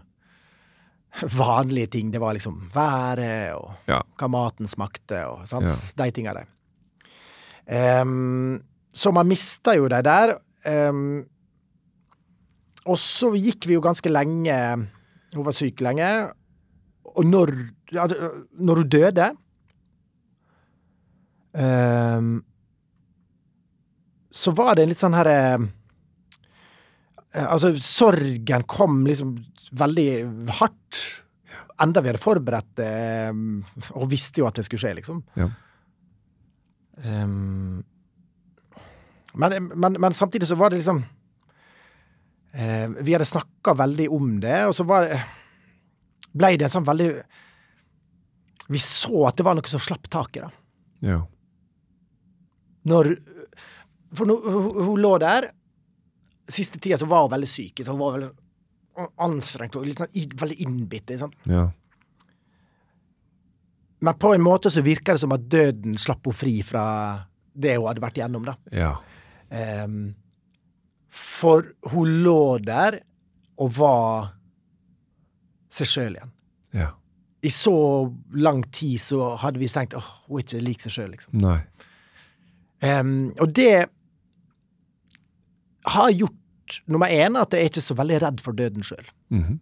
vanlige 1.22 1.86
ting. 1.90 2.10
Det 2.12 2.20
var 2.20 2.34
liksom 2.34 2.68
været 2.74 3.54
og 3.56 3.72
Ja. 3.88 4.02
hva 4.18 4.28
maten 4.28 4.68
smakte 4.68 5.24
og 5.26 5.48
sant? 5.48 5.64
Ja. 5.96 6.04
de 6.04 6.10
tinga 6.10 6.34
der. 6.34 6.46
Um, 8.02 8.62
så 8.92 9.12
man 9.12 9.26
mista 9.28 9.72
jo 9.76 9.88
de 9.88 10.02
der. 10.02 10.36
Ehm, 10.66 11.24
og 12.90 12.98
så 12.98 13.30
gikk 13.38 13.68
vi 13.70 13.76
jo 13.76 13.84
ganske 13.84 14.10
lenge 14.10 14.56
Hun 15.30 15.46
var 15.46 15.54
syk 15.54 15.82
lenge. 15.86 16.06
Og 17.14 17.26
når, 17.26 17.52
når 18.58 18.80
hun 18.80 18.90
døde 18.90 19.26
um, 21.54 22.32
Så 24.30 24.54
var 24.58 24.74
det 24.74 24.84
en 24.84 24.92
litt 24.94 25.02
sånn 25.02 25.18
herre 25.18 25.36
Altså, 27.30 27.76
sorgen 27.78 28.66
kom 28.66 29.04
liksom 29.06 29.36
veldig 29.78 30.10
hardt 30.58 30.98
enda 31.80 32.02
vi 32.02 32.10
hadde 32.10 32.20
forberedt 32.20 32.72
det, 32.80 32.88
eh, 32.90 33.86
og 33.96 34.10
visste 34.10 34.42
jo 34.42 34.48
at 34.48 34.58
det 34.58 34.66
skulle 34.66 34.82
skje, 34.82 34.96
liksom. 34.98 35.22
Ja. 35.38 35.46
Um, 37.00 37.80
men, 39.32 39.70
men, 39.72 39.96
men 40.02 40.12
samtidig 40.12 40.48
så 40.50 40.58
var 40.60 40.72
det 40.72 40.80
liksom 40.82 41.00
eh, 41.00 41.19
Vi 42.50 43.12
hadde 43.14 43.28
snakka 43.28 43.76
veldig 43.78 44.08
om 44.10 44.32
det, 44.42 44.56
og 44.66 44.74
så 44.74 44.82
var 44.88 45.12
ble 46.34 46.56
det 46.58 46.66
en 46.68 46.72
sånn 46.72 46.86
veldig 46.86 47.08
Vi 48.70 48.80
så 48.82 49.24
at 49.28 49.38
det 49.38 49.46
var 49.46 49.56
noe 49.58 49.70
som 49.70 49.82
slapp 49.82 50.08
taket, 50.10 50.46
da. 50.46 50.50
Ja. 51.10 51.20
Når 52.90 53.14
For 54.16 54.26
hun, 54.26 55.00
lå 55.00 55.16
der. 55.22 55.50
Siste 56.50 56.80
tida 56.82 56.98
så 56.98 57.06
var 57.06 57.26
hun 57.26 57.34
veldig 57.34 57.50
syk. 57.50 57.82
Så 57.84 57.94
hun 57.94 58.00
var 58.00 58.16
veldig 58.18 59.08
anstrengt 59.22 59.76
og 59.78 59.86
sånn, 59.94 60.10
veldig 60.40 60.56
innbitt. 60.64 61.06
Liksom. 61.12 61.30
Ja. 61.50 61.68
Men 64.00 64.16
på 64.18 64.32
en 64.34 64.42
måte 64.42 64.72
så 64.72 64.82
virka 64.82 65.14
det 65.14 65.22
som 65.22 65.34
at 65.36 65.46
døden 65.50 65.98
slapp 66.00 66.24
henne 66.26 66.40
fri 66.40 66.56
fra 66.66 66.84
det 67.52 67.76
hun 67.76 67.86
hadde 67.86 68.02
vært 68.02 68.18
igjennom. 68.18 68.48
da. 68.48 68.56
Ja. 68.74 68.94
Ehm, 69.50 70.14
for 71.10 71.66
hun 71.92 72.20
lå 72.24 72.58
der 72.64 73.00
og 73.60 73.72
var 73.76 74.30
seg 75.70 75.90
sjøl 75.90 76.16
igjen. 76.16 76.32
Ja. 76.74 76.88
I 77.42 77.50
så 77.54 77.74
lang 78.36 78.62
tid 78.74 79.00
så 79.02 79.34
hadde 79.40 79.60
vi 79.62 79.68
tenkt 79.70 79.96
åh, 79.98 80.10
hun 80.28 80.40
er 80.40 80.44
ikke 80.44 80.62
lik 80.64 80.84
seg 80.84 80.94
sjøl, 80.96 81.10
liksom. 81.14 81.36
Nei. 81.40 81.58
Um, 82.80 83.30
og 83.40 83.50
det 83.56 83.88
har 85.90 86.12
gjort 86.14 86.80
nummer 86.90 87.10
én 87.12 87.36
at 87.40 87.52
jeg 87.52 87.66
er 87.66 87.72
ikke 87.72 87.84
så 87.84 87.96
veldig 87.98 88.18
redd 88.24 88.40
for 88.44 88.56
døden 88.56 88.84
sjøl. 88.86 89.06
Mhm. 89.32 89.58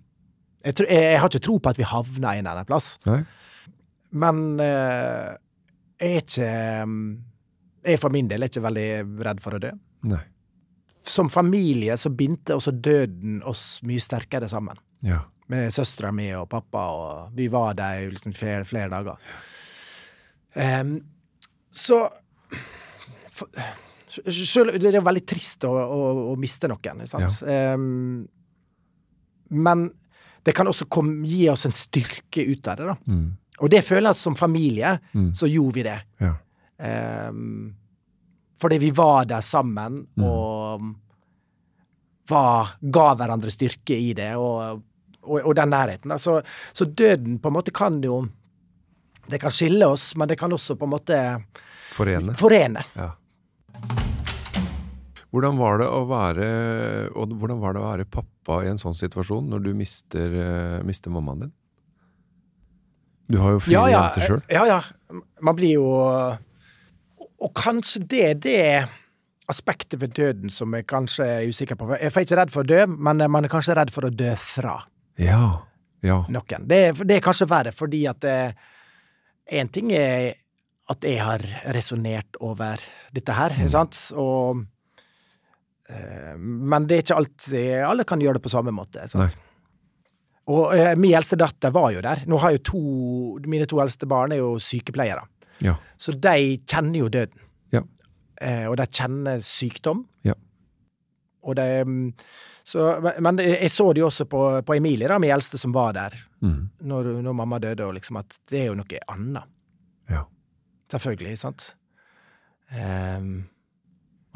jeg, 0.64 0.74
jeg, 0.84 1.02
jeg 1.12 1.20
har 1.22 1.30
ikke 1.30 1.44
tro 1.46 1.58
på 1.62 1.70
at 1.70 1.78
vi 1.78 1.86
havner 1.86 2.32
en 2.32 2.40
eller 2.42 2.50
annen 2.56 2.68
plass, 2.68 2.96
Nei. 3.06 3.20
men 4.10 4.42
uh, 4.60 5.36
jeg 5.98 6.14
er 6.14 6.22
ikke 6.22 6.50
Jeg 7.88 7.98
for 8.02 8.12
min 8.12 8.28
del 8.28 8.42
er 8.42 8.50
ikke 8.50 8.62
veldig 8.62 8.88
redd 9.24 9.40
for 9.40 9.56
å 9.56 9.60
dø. 9.62 9.70
Nei. 10.10 10.20
Som 11.08 11.30
familie 11.32 11.96
så 11.96 12.10
bindte 12.12 12.56
også 12.58 12.72
døden 12.84 13.38
oss 13.48 13.80
mye 13.88 14.00
sterkere 14.02 14.48
sammen. 14.50 14.76
Ja. 15.06 15.22
Med 15.48 15.72
søstera 15.72 16.10
mi 16.12 16.26
og 16.36 16.48
pappa, 16.52 16.82
og 16.92 17.36
vi 17.38 17.46
var 17.52 17.74
der 17.78 18.02
i 18.02 18.10
liksom 18.12 18.34
flere, 18.36 18.66
flere 18.68 18.90
dager. 18.92 19.16
Ehm, 20.58 20.98
så 21.72 22.02
for, 23.32 23.48
selv, 24.28 24.74
Det 24.80 24.90
er 24.90 24.98
jo 24.98 25.04
veldig 25.06 25.24
trist 25.28 25.64
å, 25.68 25.72
å, 25.72 25.98
å 26.32 26.36
miste 26.40 26.68
noen, 26.70 27.04
sant? 27.08 27.40
Um, 27.48 28.26
men 29.50 29.88
det 30.44 30.54
kan 30.56 30.68
også 30.70 30.86
kom, 30.92 31.10
gi 31.28 31.46
oss 31.52 31.66
en 31.68 31.76
styrke 31.76 32.44
ut 32.48 32.68
av 32.72 32.80
det, 32.80 32.88
da. 32.88 32.96
Mm. 33.08 33.26
Og 33.58 33.72
det 33.72 33.82
føler 33.84 34.10
jeg 34.12 34.20
som 34.20 34.36
familie, 34.38 34.96
Mm. 35.14 35.30
så 35.34 35.48
gjorde 35.50 35.74
vi 35.78 35.84
det. 35.88 35.98
Ja. 36.22 36.34
Um, 37.28 37.74
fordi 38.58 38.78
vi 38.82 38.90
var 38.94 39.24
der 39.30 39.42
sammen 39.44 40.00
og 40.18 40.57
var, 42.28 42.74
ga 42.80 43.06
hverandre 43.18 43.52
styrke 43.52 43.96
i 43.96 44.12
det, 44.16 44.32
og, 44.36 44.82
og, 45.24 45.38
og 45.40 45.54
den 45.56 45.72
nærheten. 45.72 46.12
da. 46.12 46.18
Så, 46.20 46.40
så 46.76 46.84
døden 46.84 47.38
på 47.40 47.50
en 47.50 47.56
måte 47.58 47.74
kan 47.74 48.02
jo 48.04 48.26
Det 49.28 49.36
kan 49.40 49.52
skille 49.52 49.84
oss, 49.84 50.14
men 50.16 50.28
det 50.28 50.38
kan 50.40 50.52
også 50.52 50.76
på 50.80 50.86
en 50.86 50.92
måte 50.94 51.16
Forene. 51.92 52.32
forene. 52.40 52.80
Ja. 52.96 53.10
Hvordan 55.28 55.58
var 55.60 55.82
være 56.08 56.46
hvordan 57.12 57.58
var 57.60 57.74
det 57.76 57.82
å 57.82 57.88
være 57.90 58.06
pappa 58.08 58.62
i 58.64 58.70
en 58.70 58.80
sånn 58.80 58.96
situasjon, 58.96 59.50
når 59.52 59.66
du 59.66 59.74
mister, 59.76 60.32
eh, 60.32 60.78
mister 60.88 61.12
mammaen 61.12 61.42
din? 61.44 61.52
Du 63.28 63.36
har 63.42 63.52
jo 63.52 63.60
fire 63.60 63.90
jenter 63.92 64.24
sjøl. 64.24 64.40
Ja, 64.48 64.64
ja. 64.64 64.80
Man 65.44 65.56
blir 65.58 65.74
jo 65.76 65.88
Og 67.38 67.52
kanskje 67.54 68.00
det 68.08 68.28
det 68.48 68.88
aspektet 69.48 70.00
ved 70.02 70.12
døden 70.16 70.52
som 70.52 70.74
jeg 70.76 70.86
kanskje 70.90 71.26
er 71.38 71.46
usikker 71.48 71.78
på. 71.78 71.88
Jeg 71.96 72.10
er 72.12 72.24
ikke 72.24 72.40
redd 72.40 72.52
for 72.52 72.66
å 72.66 72.68
dø, 72.68 72.82
men 72.86 73.24
man 73.32 73.46
er 73.46 73.52
kanskje 73.52 73.76
redd 73.78 73.92
for 73.94 74.08
å 74.08 74.12
dø 74.12 74.34
fra. 74.40 74.80
Ja. 75.18 75.64
Ja. 76.04 76.20
noen. 76.30 76.66
Det, 76.70 76.78
det 77.08 77.16
er 77.16 77.24
kanskje 77.24 77.48
verre, 77.50 77.72
fordi 77.74 78.04
at 78.06 78.22
én 79.50 79.70
ting 79.74 79.90
er 79.96 80.36
at 80.88 81.04
jeg 81.04 81.20
har 81.20 81.42
resonnert 81.76 82.38
over 82.44 82.80
dette 83.12 83.34
her, 83.36 83.56
ikke 83.58 83.72
sant? 83.72 83.98
Og, 84.16 84.62
eh, 85.90 86.36
men 86.38 86.86
det 86.88 86.96
er 86.96 87.04
ikke 87.04 87.18
alltid 87.18 87.74
Alle 87.84 88.06
kan 88.08 88.22
gjøre 88.24 88.38
det 88.38 88.44
på 88.46 88.52
samme 88.52 88.72
måte. 88.72 89.04
sant? 89.10 89.36
Og 90.48 90.72
eh, 90.72 90.94
min 90.96 91.12
eldste 91.12 91.36
datter 91.36 91.74
var 91.74 91.90
jo 91.92 92.04
der. 92.04 92.24
Nå 92.28 92.38
har 92.40 92.54
jo 92.56 92.62
to, 92.70 92.80
Mine 93.44 93.68
to 93.68 93.82
eldste 93.84 94.08
barn 94.08 94.32
er 94.32 94.40
jo 94.40 94.54
sykepleiere. 94.62 95.26
Ja. 95.64 95.76
Så 96.00 96.14
de 96.16 96.56
kjenner 96.64 97.02
jo 97.02 97.10
døden. 97.12 97.44
Ja. 97.74 97.82
Eh, 98.40 98.66
og 98.70 98.76
de 98.78 98.86
kjenner 98.86 99.42
sykdom. 99.44 100.04
Ja. 100.26 100.36
Og 101.48 101.56
de, 101.58 101.66
mm, 101.84 102.12
så, 102.68 102.88
men- 103.20 103.38
jeg 103.38 103.70
så 103.72 103.92
det 103.92 104.02
jo 104.02 104.06
også 104.10 104.26
på, 104.28 104.42
på 104.62 104.74
Emilie, 104.74 105.08
da, 105.08 105.18
min 105.18 105.32
eldste, 105.32 105.58
som 105.58 105.72
var 105.72 105.94
der 105.96 106.16
mm. 106.40 106.70
når, 106.80 107.22
når 107.22 107.32
mamma 107.32 107.58
døde, 107.58 107.86
og 107.86 107.94
liksom 107.94 108.20
at 108.20 108.38
det 108.50 108.60
er 108.62 108.66
jo 108.70 108.78
noe 108.78 109.04
annet. 109.08 109.48
Ja. 110.10 110.24
Selvfølgelig, 110.92 111.38
sant? 111.38 111.74
Um, 112.68 113.48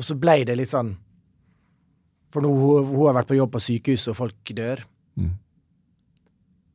og 0.01 0.07
så 0.07 0.17
ble 0.17 0.39
det 0.49 0.55
litt 0.57 0.71
sånn 0.71 0.95
For 2.33 2.41
nå 2.41 2.49
hun, 2.49 2.95
har 3.05 3.19
vært 3.19 3.29
på 3.29 3.37
jobb 3.37 3.51
på 3.53 3.61
sykehus, 3.61 4.07
og 4.09 4.17
folk 4.17 4.53
dør. 4.57 4.81
Mm. 5.21 5.35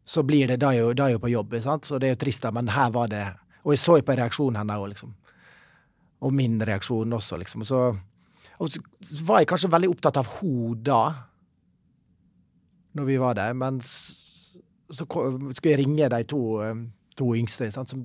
Så 0.05 0.21
blir 0.23 0.47
det 0.53 0.59
da 0.61 0.69
jo, 0.75 0.91
da 0.93 1.09
jo 1.09 1.17
på 1.19 1.31
jobb, 1.33 1.57
sant? 1.63 1.89
så 1.89 1.97
det 1.97 2.11
er 2.11 2.13
jo 2.13 2.19
trist, 2.21 2.45
men 2.53 2.69
her 2.71 2.93
var 2.93 3.09
det 3.09 3.23
Og 3.63 3.73
jeg 3.73 3.81
så 3.81 3.97
jo 3.97 4.05
på 4.05 4.15
reaksjonen 4.15 4.61
hennes 4.61 4.77
òg, 4.77 4.91
liksom. 4.93 5.15
Og 6.25 6.33
min 6.33 6.57
reaksjon 6.65 7.13
også, 7.13 7.37
liksom. 7.37 7.61
Og 7.61 7.67
så, 7.69 7.81
og 8.59 8.71
så 8.73 9.23
var 9.27 9.43
jeg 9.43 9.49
kanskje 9.51 9.69
veldig 9.69 9.89
opptatt 9.93 10.17
av 10.17 10.31
henne 10.39 10.79
da, 10.87 11.01
når 12.97 13.05
vi 13.11 13.17
var 13.21 13.35
der, 13.37 13.53
men 13.53 13.77
så, 13.85 14.57
så 14.89 15.05
skulle 15.05 15.69
jeg 15.75 15.79
ringe 15.83 16.07
de 16.09 16.23
to, 16.31 16.39
eh, 16.65 16.79
to 17.19 17.27
yngste, 17.37 17.67
sant, 17.75 17.91
som 17.93 18.03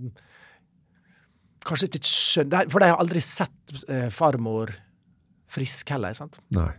kanskje 1.65 1.89
ikke 1.89 2.01
skjønner 2.11 2.69
For 2.73 2.83
de 2.83 2.89
har 2.91 2.99
aldri 3.01 3.21
sett 3.25 3.75
eh, 3.89 4.09
farmor 4.13 4.73
frisk 5.53 5.93
heller. 5.95 6.13
sant? 6.17 6.41
Nei. 6.57 6.71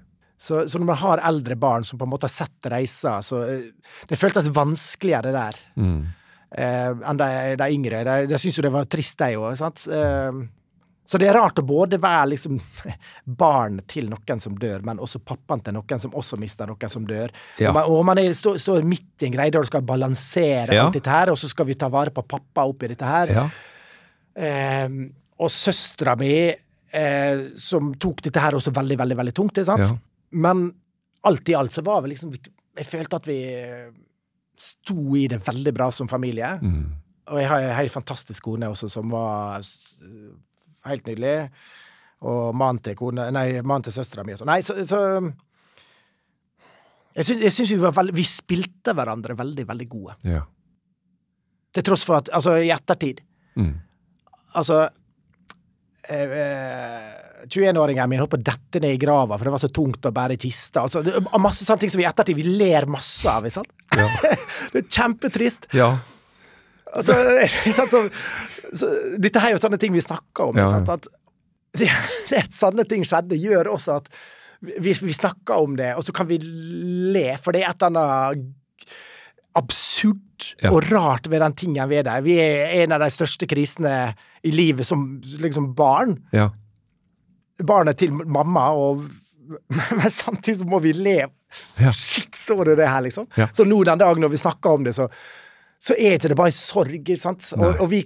Så, 0.44 0.66
så 0.68 0.80
når 0.82 0.90
man 0.90 1.00
har 1.00 1.22
eldre 1.24 1.56
barn 1.56 1.86
som 1.88 1.98
på 2.02 2.06
en 2.08 2.12
måte 2.12 2.28
har 2.28 2.34
sett 2.36 2.68
reisa, 2.74 3.20
så 3.24 3.44
eh, 3.48 3.70
Det 4.10 4.20
føltes 4.20 4.50
vanskeligere 4.54 5.32
der 5.34 5.60
Mm. 5.80 6.02
eh, 6.52 6.92
enn 7.10 7.18
de, 7.22 7.30
de 7.64 7.70
yngre. 7.74 8.04
De, 8.06 8.18
de 8.30 8.38
syntes 8.42 8.60
jo 8.60 8.66
det 8.68 8.74
var 8.76 8.86
trist, 8.92 9.18
de 9.24 9.38
òg. 9.40 9.56
Eh, 9.88 10.44
så 11.14 11.20
det 11.22 11.28
er 11.30 11.38
rart 11.38 11.60
å 11.62 11.66
både 11.68 12.00
være 12.02 12.32
liksom 12.34 12.58
barn 13.44 13.80
til 13.90 14.10
noen 14.12 14.42
som 14.42 14.56
dør, 14.60 14.82
men 14.88 15.02
også 15.04 15.22
pappaen 15.22 15.62
til 15.64 15.76
noen 15.78 16.02
som 16.02 16.16
også 16.20 16.40
mister 16.42 16.70
noen 16.70 16.90
som 16.92 17.06
dør. 17.10 17.34
Ja. 17.62 17.70
Og 17.70 17.78
man, 17.78 17.92
og 17.94 18.06
man 18.10 18.22
er, 18.24 18.32
står, 18.38 18.58
står 18.64 18.88
midt 18.90 19.22
i 19.26 19.30
en 19.30 19.36
greie 19.38 19.54
der 19.54 19.66
du 19.66 19.70
skal 19.70 19.86
balansere 19.86 20.74
Ja. 20.74 20.88
alt 20.88 20.98
dette 20.98 21.14
her, 21.14 21.32
og 21.34 21.38
så 21.40 21.50
skal 21.52 21.70
vi 21.70 21.78
ta 21.78 21.92
vare 21.94 22.14
på 22.16 22.26
pappa 22.26 22.66
oppi 22.70 22.90
dette 22.92 23.06
her. 23.08 23.34
Ja. 23.38 23.46
Eh, 24.34 24.90
og 25.44 25.52
søstera 25.54 26.16
mi, 26.20 26.34
eh, 26.50 27.44
som 27.60 27.94
tok 28.02 28.22
dette 28.26 28.42
her 28.42 28.58
også 28.58 28.74
veldig, 28.74 28.98
veldig 29.02 29.18
veldig 29.22 29.36
tungt. 29.38 29.58
ikke 29.62 29.70
sant? 29.70 30.02
Men 30.34 30.66
alt 31.30 31.50
i 31.50 31.56
alt 31.58 31.74
så 31.76 31.84
var 31.86 32.02
vi 32.04 32.14
liksom 32.16 32.34
Jeg 32.74 32.90
følte 32.90 33.16
at 33.20 33.28
vi 33.30 33.38
eh, 33.54 33.92
sto 34.58 35.16
i 35.16 35.28
det 35.30 35.44
veldig 35.46 35.74
bra 35.78 35.92
som 35.94 36.08
familie. 36.10 36.56
Mm. 36.62 36.86
Og 37.32 37.40
jeg 37.40 37.48
har 37.48 37.62
ei 37.64 37.76
helt 37.78 37.94
fantastisk 37.94 38.44
kone 38.44 38.68
også, 38.74 38.90
som 38.92 39.12
var 39.14 39.62
helt 40.90 41.08
nydelig. 41.10 41.36
Og 42.24 42.54
mannen 42.56 42.80
til 42.84 42.96
kona 42.96 43.28
Nei, 43.36 43.48
mannen 43.62 43.84
til 43.88 43.96
søstera 43.96 44.24
mi 44.24 44.36
og 44.36 44.40
sånn. 44.40 44.52
Nei, 44.52 44.62
så, 44.64 44.78
så 44.88 45.00
Jeg 47.14 47.52
syns, 47.52 47.74
vi 47.74 48.14
Vi 48.16 48.26
spilte 48.28 48.96
hverandre 48.96 49.36
veldig, 49.38 49.68
veldig 49.70 49.88
gode. 49.92 50.16
Ja. 50.28 50.46
Til 51.74 51.84
tross 51.84 52.06
for 52.08 52.22
at 52.22 52.32
Altså, 52.34 52.58
i 52.64 52.72
ettertid 52.74 53.24
Mm. 53.54 53.76
Altså 54.58 54.80
eh, 56.10 56.32
eh, 56.42 57.12
21-åringen 57.46 58.10
min 58.10 58.22
holdt 58.24 58.32
på 58.32 58.40
å 58.40 58.46
dette 58.48 58.80
ned 58.82 58.96
i 58.96 59.02
grava, 59.02 59.38
for 59.38 59.46
det 59.46 59.54
var 59.54 59.62
så 59.62 59.70
tungt 59.70 60.08
å 60.10 60.12
bære 60.16 60.40
kista. 60.42 60.88
Altså, 60.88 61.04
det 61.06 61.14
er 61.20 61.44
masse 61.44 61.68
sånne 61.68 61.84
ting 61.84 61.92
som 61.94 62.02
vi 62.02 62.06
i 62.06 62.10
ettertid 62.10 62.40
vi 62.40 62.46
ler 62.48 62.88
masse 62.90 63.30
av. 63.30 63.46
Ikke 63.46 63.60
sant? 63.60 63.70
det 64.74 64.82
er 64.82 64.88
kjempetrist. 64.90 65.70
ja. 65.78 65.92
Altså? 66.94 67.16
Så, 67.94 68.02
så, 68.74 68.90
dette 69.22 69.42
er 69.42 69.54
jo 69.54 69.62
sånne 69.62 69.80
ting 69.82 69.94
vi 69.96 70.04
snakker 70.04 70.52
om. 70.52 70.60
Ja? 70.60 70.70
At 70.96 71.08
det, 71.78 71.90
det 72.32 72.42
at 72.46 72.56
sånne 72.56 72.86
ting 72.90 73.06
skjedde, 73.08 73.40
gjør 73.40 73.72
også 73.76 74.00
at 74.02 74.10
vi, 74.64 74.94
vi 74.94 75.14
snakker 75.16 75.60
om 75.60 75.74
det, 75.80 75.92
og 76.00 76.06
så 76.08 76.14
kan 76.16 76.30
vi 76.30 76.38
le, 76.40 77.34
for 77.44 77.56
det 77.56 77.64
er 77.64 77.74
et 77.74 77.84
eller 77.84 78.00
annet 78.00 78.52
absurd 79.60 80.20
Ja. 80.60 80.72
og 80.74 80.90
rart 80.92 81.30
ved 81.32 81.40
den 81.40 81.54
tingen 81.56 81.92
er 81.92 82.04
der. 82.04 82.22
Vi 82.26 82.34
er 82.42 82.84
en 82.84 82.92
av 82.92 83.00
de 83.04 83.08
største 83.14 83.48
krisene 83.48 84.14
i 84.44 84.52
livet 84.52 84.84
som 84.88 85.22
liksom 85.40 85.70
barn. 85.78 86.18
Ja. 86.36 86.50
Barnet 87.64 88.02
til 88.02 88.12
mamma, 88.12 88.72
og 88.76 89.06
men 90.00 90.12
samtidig 90.12 90.60
så 90.64 90.68
må 90.68 90.80
vi 90.84 90.92
le. 90.98 91.20
Ja. 91.80 91.94
Shit, 91.94 92.36
så 92.40 92.58
du 92.64 92.74
det 92.76 92.90
her, 92.90 93.02
liksom? 93.06 93.28
Så 93.54 93.66
nå 93.68 93.84
den 93.88 94.02
dagen 94.02 94.24
når 94.24 94.34
vi 94.34 94.42
snakker 94.42 94.76
om 94.80 94.84
det, 94.84 94.96
så, 94.98 95.08
så 95.80 95.96
er 95.96 96.18
ikke 96.18 96.34
det 96.34 96.40
bare 96.40 96.56
sorg, 96.58 97.14
sant? 97.22 97.46
Og, 97.60 97.80
og 97.84 97.90
vi 97.92 98.04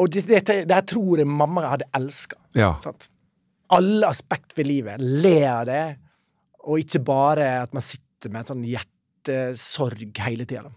Og 0.00 0.12
det, 0.12 0.24
det, 0.48 0.78
tror 0.88 1.20
jeg 1.20 1.28
mamma 1.28 1.66
hadde 1.74 1.88
elska. 1.96 2.38
Ja. 2.56 2.74
Alle 3.72 4.08
aspekt 4.08 4.56
ved 4.56 4.68
livet. 4.68 5.02
Le 5.02 5.36
av 5.48 5.66
det, 5.68 5.84
og 6.68 6.82
ikke 6.82 7.02
bare 7.04 7.48
at 7.62 7.74
man 7.74 7.84
sitter 7.84 8.32
med 8.32 8.42
en 8.42 8.50
sånn 8.52 8.66
hjertesorg 8.66 10.22
hele 10.24 10.46
tida. 10.48 10.70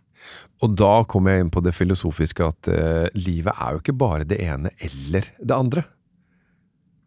Og 0.63 0.75
da 0.79 0.93
kommer 1.09 1.35
jeg 1.35 1.45
inn 1.45 1.51
på 1.53 1.63
det 1.65 1.75
filosofiske 1.75 2.45
at 2.45 2.69
uh, 2.71 3.07
livet 3.19 3.51
er 3.51 3.75
jo 3.75 3.83
ikke 3.83 3.97
bare 3.99 4.27
det 4.27 4.39
ene 4.43 4.71
eller 4.87 5.27
det 5.39 5.55
andre. 5.55 5.85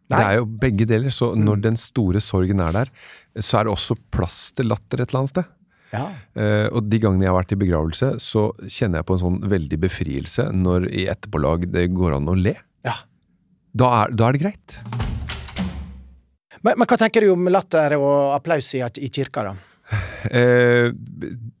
Det 0.09 0.19
er 0.25 0.39
jo 0.39 0.45
begge 0.61 0.87
deler, 0.89 1.13
så 1.13 1.35
når 1.37 1.59
den 1.67 1.75
store 1.77 2.21
sorgen 2.23 2.61
er 2.65 2.73
der, 2.73 2.91
så 3.37 3.59
er 3.59 3.67
det 3.67 3.75
også 3.75 3.97
plass 4.09 4.39
til 4.57 4.71
latter 4.71 5.03
et 5.03 5.11
eller 5.11 5.21
annet 5.21 5.33
sted. 5.35 5.51
Ja. 5.93 6.05
Uh, 6.37 6.67
og 6.75 6.89
de 6.89 6.99
gangene 7.01 7.25
jeg 7.25 7.31
har 7.31 7.39
vært 7.39 7.53
i 7.55 7.59
begravelse, 7.63 8.11
så 8.21 8.49
kjenner 8.65 9.01
jeg 9.01 9.09
på 9.09 9.17
en 9.17 9.23
sånn 9.23 9.39
veldig 9.49 9.79
befrielse 9.81 10.49
når 10.53 10.89
i 10.91 11.07
etterpålag 11.11 11.69
det 11.73 11.87
går 11.97 12.19
an 12.19 12.29
å 12.29 12.37
le. 12.37 12.57
ja. 12.87 12.99
Da 13.79 13.85
er, 13.99 14.13
da 14.17 14.27
er 14.27 14.33
det 14.33 14.39
greit. 14.41 14.75
Men, 16.65 16.73
men 16.73 16.87
hva 16.89 16.97
tenker 16.97 17.21
du 17.21 17.29
om 17.35 17.49
latter 17.53 17.93
og 17.99 18.33
applaus 18.33 18.71
i, 18.73 18.81
i 18.81 19.09
kirka, 19.13 19.43
da? 19.45 19.68
Eh, 20.29 20.89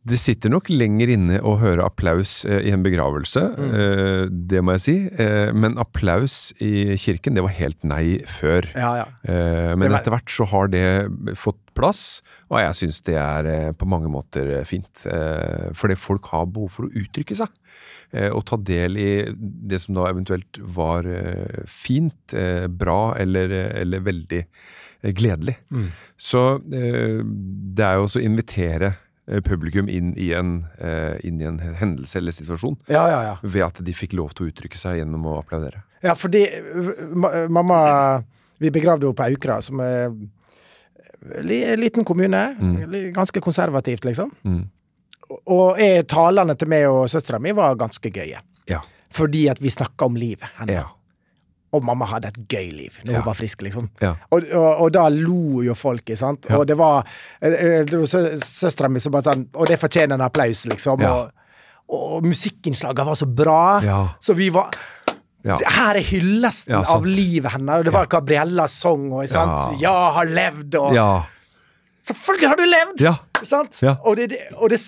det 0.09 0.17
sitter 0.21 0.51
nok 0.51 0.69
lenger 0.71 1.11
inne 1.13 1.37
å 1.45 1.55
høre 1.61 1.85
applaus 1.85 2.43
eh, 2.45 2.61
i 2.69 2.73
en 2.73 2.83
begravelse, 2.85 3.41
eh, 3.65 4.23
det 4.29 4.61
må 4.65 4.75
jeg 4.77 4.83
si. 4.85 4.95
Eh, 5.21 5.51
men 5.55 5.77
applaus 5.81 6.51
i 6.61 6.95
kirken, 6.99 7.37
det 7.37 7.43
var 7.45 7.55
helt 7.57 7.81
nei 7.87 8.19
før. 8.29 8.67
Ja, 8.75 8.91
ja. 9.01 9.07
Eh, 9.23 9.73
men 9.75 9.89
var- 9.91 9.99
etter 10.01 10.15
hvert 10.15 10.33
så 10.33 10.47
har 10.51 10.67
det 10.73 10.85
fått 11.39 11.61
plass, 11.77 12.21
og 12.51 12.59
jeg 12.59 12.75
syns 12.81 13.01
det 13.07 13.15
er 13.21 13.71
på 13.79 13.87
mange 13.87 14.09
måter 14.11 14.51
fint. 14.67 15.05
Eh, 15.07 15.69
fordi 15.77 15.95
folk 15.97 16.25
har 16.33 16.45
behov 16.51 16.71
for 16.75 16.89
å 16.89 16.93
uttrykke 16.93 17.37
seg. 17.39 17.49
Og 18.33 18.41
ta 18.49 18.57
del 18.57 18.97
i 18.97 19.09
det 19.69 19.77
som 19.83 19.93
da 19.93 20.07
eventuelt 20.09 20.57
var 20.73 21.05
fint, 21.69 22.33
bra 22.73 23.13
eller, 23.21 23.51
eller 23.83 24.01
veldig 24.01 24.39
eh, 25.01 25.13
gledelig. 25.15 25.57
Så 26.17 26.43
eh, 26.73 27.21
det 27.75 27.85
er 27.85 27.99
jo 27.99 28.07
også 28.07 28.21
å 28.21 28.25
invitere 28.25 28.93
eh, 29.27 29.41
publikum 29.45 29.89
inn 29.91 30.11
i, 30.17 30.31
en, 30.37 30.65
inn 31.23 31.39
i 31.41 31.47
en 31.49 31.59
hendelse 31.59 32.19
eller 32.19 32.35
situasjon. 32.35 32.79
Ja, 32.91 33.05
ja, 33.11 33.21
ja. 33.27 33.37
Ved 33.43 33.67
at 33.67 33.83
de 33.85 33.95
fikk 33.95 34.17
lov 34.19 34.35
til 34.35 34.47
å 34.47 34.51
uttrykke 34.53 34.79
seg 34.79 34.99
gjennom 35.01 35.27
å 35.29 35.39
applaudere. 35.41 35.85
Ja, 36.03 36.15
fordi 36.15 36.45
mamma 37.51 37.79
Vi 38.59 38.69
begravde 38.75 39.07
henne 39.07 39.15
på 39.15 39.23
Aukra, 39.23 39.61
som 39.63 39.79
er 39.79 40.09
en 40.11 41.79
liten 41.79 42.03
kommune. 42.03 42.41
Mm. 42.59 43.13
Ganske 43.15 43.39
konservativt, 43.39 44.03
liksom. 44.03 44.33
Mm. 44.43 44.65
Og- 45.47 45.79
talene 46.11 46.55
til 46.59 46.67
meg 46.67 46.87
og 46.89 47.07
søstera 47.07 47.39
mi 47.39 47.53
var 47.55 47.77
ganske 47.79 48.11
gøye. 48.11 48.41
Ja. 48.67 48.81
Fordi 49.15 49.47
at 49.47 49.61
vi 49.63 49.71
snakka 49.71 50.09
om 50.11 50.17
livet 50.19 50.51
hennes. 50.57 50.75
Ja. 50.75 50.98
Og 51.71 51.83
mamma 51.85 52.05
hadde 52.05 52.27
et 52.31 52.37
gøy 52.49 52.71
liv 52.73 52.95
når 53.03 53.11
Ja. 53.13 53.17
hun 53.19 53.25
var 53.25 53.33
frisk, 53.37 53.61
liksom. 53.61 53.89
Ja. 54.01 54.15
Og, 54.31 54.43
og, 54.53 54.81
og 54.81 54.91
da 54.93 55.07
lo 55.09 55.61
jo 55.61 55.73
folk, 55.77 56.01
ikke 56.01 56.17
sant. 56.17 56.45
Ja. 56.49 56.57
Og 56.57 56.65
det 56.67 56.77
var, 56.77 57.03
eh, 57.41 57.53
eh, 57.53 57.85
var 57.91 58.05
sø- 58.09 58.37
søstera 58.41 58.89
mi 58.89 58.99
som 58.99 59.11
bare 59.11 59.23
sånn 59.29 59.47
Og 59.53 59.67
det 59.67 59.77
fortjener 59.79 60.15
en 60.15 60.21
applaus, 60.21 60.65
liksom. 60.65 61.01
Og, 61.05 61.31
og 61.89 62.23
musikkinnslagene 62.25 63.05
var 63.05 63.15
så 63.15 63.25
bra. 63.25 63.61
Så 64.21 64.33
vi 64.35 64.49
var 64.49 64.69
Ja. 65.45 65.55
Her 65.55 65.95
er 65.95 66.03
hyllesten 66.03 66.73
av 66.75 67.05
livet 67.05 67.51
hennes. 67.53 67.83
Det 67.85 67.93
var 67.93 68.05
Gabriellas 68.11 68.73
sang, 68.73 69.11
og 69.13 69.27
sant? 69.29 69.79
Ja. 69.79 69.93
har 70.11 70.25
levd, 70.25 70.75
og 70.75 70.93
ja. 70.93 71.23
Selvfølgelig 72.03 72.47
har 72.49 72.55
du 72.57 72.65
levd! 72.65 73.05
Sant? 73.47 73.79
Og, 74.03 74.15
det, 74.17 74.29
det, 74.33 74.39
og 74.57 74.69
det, 74.69 74.79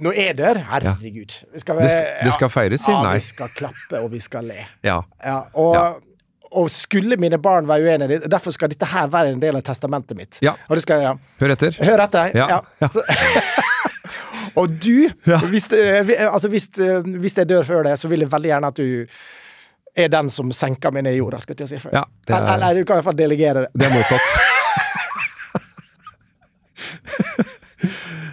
nå 0.00 0.10
er 0.16 0.32
dør, 0.34 0.58
herregud 0.70 1.34
vi 1.52 1.60
skal, 1.60 1.76
Det 1.78 1.90
skal- 1.92 2.24
det 2.24 2.32
skal 2.34 2.48
feires, 2.48 2.80
sier 2.80 2.94
ja, 2.96 3.02
nei. 3.02 3.14
vi 3.14 3.20
skal 3.20 3.48
klappe, 3.54 4.00
og 4.02 4.10
vi 4.10 4.18
skal 4.20 4.44
le. 4.50 4.66
ja. 4.82 5.00
Ja, 5.24 5.42
og, 5.54 5.74
Ja. 5.74 5.92
Og 6.54 6.70
skulle 6.70 7.16
mine 7.20 7.38
barn 7.42 7.66
være 7.68 7.82
uenige, 7.88 8.20
derfor 8.30 8.54
skal 8.54 8.70
dette 8.72 8.86
her 8.86 9.08
være 9.12 9.32
en 9.34 9.40
del 9.42 9.58
av 9.58 9.64
testamentet 9.66 10.16
mitt. 10.18 10.38
Ja. 10.44 10.54
Skal 10.82 11.02
ja. 11.02 11.14
Hør 11.40 11.54
etter. 11.56 11.76
Hør 11.82 12.04
etter. 12.06 12.30
Ja. 12.38 12.60
Ja. 12.80 12.88
Og 14.60 14.70
du, 14.70 15.08
hvis, 15.50 15.64
altså 16.30 16.48
hvis, 16.52 16.68
hvis 17.18 17.36
jeg 17.40 17.48
dør 17.50 17.62
før 17.66 17.82
det, 17.88 17.96
så 17.98 18.06
vil 18.10 18.22
jeg 18.22 18.30
veldig 18.30 18.52
gjerne 18.52 18.70
at 18.70 18.78
du 18.78 19.06
er 19.96 20.10
den 20.10 20.30
som 20.30 20.50
senker 20.54 20.94
meg 20.94 21.06
ned 21.06 21.16
i 21.16 21.20
jorda, 21.20 21.40
skal 21.42 21.58
jeg 21.58 21.70
si. 21.72 21.80
Ja, 21.90 22.04
er- 22.28 22.36
eller, 22.36 22.52
eller 22.54 22.78
du 22.78 22.84
kan 22.86 22.94
i 22.94 23.02
hvert 23.02 23.08
fall 23.10 23.18
delegere 23.18 23.64
det. 23.66 23.70
Det 23.74 23.88
er 23.88 23.94
mottatt. 23.94 24.28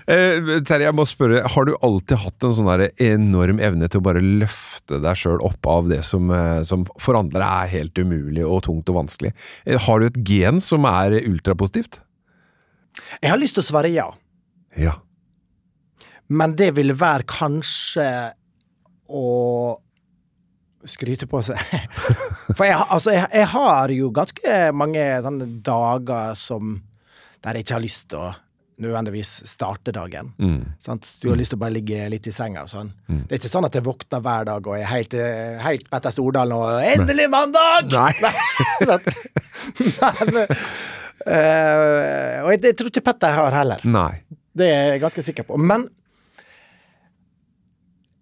Eh, 0.10 0.62
Terje, 0.66 0.88
jeg 0.88 0.96
må 0.98 1.04
spørre, 1.06 1.44
har 1.54 1.68
du 1.68 1.74
alltid 1.86 2.18
hatt 2.24 2.46
en 2.48 2.56
sånn 2.58 2.86
enorm 3.06 3.60
evne 3.62 3.90
til 3.92 4.02
å 4.02 4.06
bare 4.08 4.24
løfte 4.24 4.98
deg 5.04 5.20
sjøl 5.20 5.42
opp 5.46 5.68
av 5.70 5.90
det 5.92 6.02
som, 6.08 6.32
eh, 6.34 6.62
som 6.66 6.86
for 6.98 7.20
andre 7.20 7.42
er 7.64 7.68
helt 7.76 7.98
umulig 8.02 8.46
og 8.46 8.64
tungt 8.66 8.90
og 8.90 9.04
vanskelig? 9.04 9.34
Eh, 9.66 9.78
Har 9.78 10.00
du 10.00 10.08
et 10.08 10.24
gen 10.26 10.60
som 10.62 10.86
er 10.86 11.20
ultrapositivt? 11.22 12.00
Jeg 13.22 13.30
har 13.32 13.38
lyst 13.38 13.56
til 13.56 13.64
å 13.64 13.70
svare 13.70 13.94
ja, 13.94 14.10
Ja. 14.78 14.96
men 16.30 16.56
det 16.56 16.74
ville 16.76 16.94
være 16.94 17.24
kanskje 17.24 18.34
å 19.10 19.78
skryte 20.86 21.28
på 21.28 21.44
seg. 21.44 21.58
For 22.58 22.66
jeg, 22.66 22.76
altså, 22.90 23.12
jeg, 23.14 23.28
jeg 23.34 23.48
har 23.54 23.88
jo 23.94 24.10
ganske 24.10 24.74
mange 24.74 25.04
sånne 25.22 25.62
dager 25.62 26.34
som 26.36 26.82
der 27.44 27.54
jeg 27.54 27.66
ikke 27.66 27.76
har 27.78 27.86
lyst 27.86 28.10
til 28.10 28.18
å 28.18 28.32
nødvendigvis 28.82 29.32
starte 29.50 29.94
dagen. 29.96 30.34
Mm. 30.42 30.74
Sant? 30.82 31.12
Du 31.22 31.30
har 31.30 31.38
lyst 31.40 31.54
til 31.54 31.60
å 31.60 31.64
bare 31.64 31.76
ligge 31.76 32.10
litt 32.12 32.28
i 32.28 32.34
senga 32.36 32.64
Sånn. 32.70 32.90
Mm. 33.08 33.22
Det 33.28 33.36
er 33.36 33.42
ikke 33.42 33.52
sånn 33.54 33.68
at 33.68 33.78
jeg 33.78 33.86
våkner 33.86 34.24
hver 34.26 34.48
dag 34.50 34.68
og 34.68 34.78
er 34.80 34.90
helt, 34.90 35.14
eh, 35.14 35.60
helt 35.62 35.90
Petter 35.92 36.14
Stordalen 36.14 36.56
og 36.58 36.82
'Endelig 36.82 37.30
mandag!' 37.30 37.94
Nei. 37.94 38.14
Nei. 38.90 40.14
Men, 40.34 40.52
eh, 41.26 42.42
og 42.44 42.52
jeg, 42.56 42.62
jeg 42.66 42.78
tror 42.80 42.92
ikke 42.92 43.06
Petter 43.12 43.38
har 43.38 43.58
heller. 43.62 43.86
Nei. 43.86 44.22
Det 44.58 44.68
er 44.68 44.86
jeg 44.96 45.02
ganske 45.06 45.24
sikker 45.24 45.48
på. 45.48 45.58
Men 45.62 45.88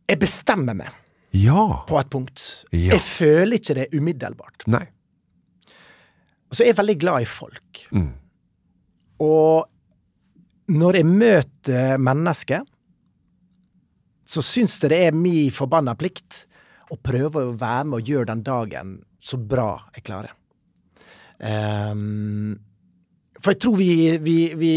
jeg 0.09 0.19
bestemmer 0.21 0.75
meg 0.77 0.89
Ja. 1.33 1.83
på 1.87 1.99
et 1.99 2.09
punkt. 2.09 2.65
Ja. 2.71 2.95
Jeg 2.95 3.01
føler 3.05 3.59
ikke 3.59 3.75
det 3.77 3.89
umiddelbart. 3.93 4.65
Nei. 4.67 4.87
Og 6.49 6.57
så 6.57 6.63
er 6.63 6.71
jeg 6.71 6.79
veldig 6.79 6.97
glad 6.99 7.21
i 7.21 7.29
folk. 7.29 7.83
Mm. 7.93 8.13
Og 9.21 9.67
når 10.69 10.99
jeg 10.99 11.07
møter 11.09 11.97
mennesker, 12.01 12.65
så 14.29 14.43
syns 14.45 14.77
jeg 14.83 14.91
det 14.93 14.99
er 15.07 15.15
min 15.17 15.49
forbanna 15.53 15.95
plikt 15.97 16.43
å 16.93 16.97
prøve 17.01 17.47
å 17.47 17.55
være 17.57 17.87
med 17.89 17.99
og 17.99 18.11
gjøre 18.11 18.29
den 18.31 18.43
dagen 18.45 18.97
så 19.19 19.37
bra 19.41 19.71
jeg 19.95 20.05
klarer. 20.05 20.35
Um, 21.39 22.57
for 23.39 23.53
jeg 23.55 23.61
tror 23.63 23.77
vi, 23.79 23.91
vi, 24.21 24.37
vi 24.59 24.73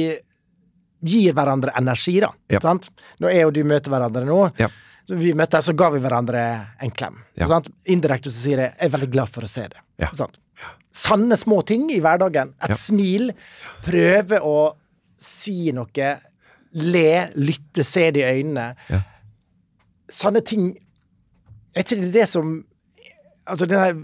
gir 1.02 1.34
hverandre 1.36 1.74
energi, 1.78 2.18
da. 2.22 2.30
Ja. 2.52 2.60
Sant? 2.62 2.88
Når 3.22 3.34
jeg 3.34 3.48
og 3.48 3.54
du 3.56 3.62
møter 3.66 3.92
hverandre 3.92 4.24
nå, 4.28 4.40
Ja. 4.62 4.68
så 5.08 5.18
vi 5.18 5.32
møttes, 5.36 5.66
så 5.66 5.74
ga 5.76 5.90
vi 5.94 6.02
hverandre 6.02 6.42
en 6.82 6.94
klem. 6.94 7.18
Ja. 7.38 7.48
Sant? 7.50 7.68
Indirekte 7.90 8.30
så 8.30 8.38
sier 8.46 8.58
jeg 8.62 8.74
'jeg 8.78 8.86
er 8.86 8.94
veldig 8.96 9.10
glad 9.10 9.28
for 9.28 9.42
å 9.42 9.50
se 9.50 9.66
det'. 9.68 9.82
Ja. 9.98 10.10
Sant? 10.14 10.38
Sanne 10.92 11.36
små 11.36 11.62
ting 11.64 11.90
i 11.90 12.00
hverdagen. 12.00 12.54
Et 12.62 12.76
smil. 12.78 13.32
Prøve 13.82 14.40
å 14.40 14.74
si 15.22 15.72
noe. 15.74 16.12
Le, 16.72 17.08
lytte, 17.36 17.84
se 17.84 18.08
det 18.14 18.22
i 18.22 18.40
øynene. 18.40 18.72
Ja. 18.88 19.02
Sanne 20.12 20.42
ting 20.44 20.72
Er 21.72 21.84
ikke 21.84 21.96
det 22.02 22.10
det 22.12 22.26
som 22.28 22.58
Altså, 23.48 23.66
det 23.66 23.76
der 23.76 23.94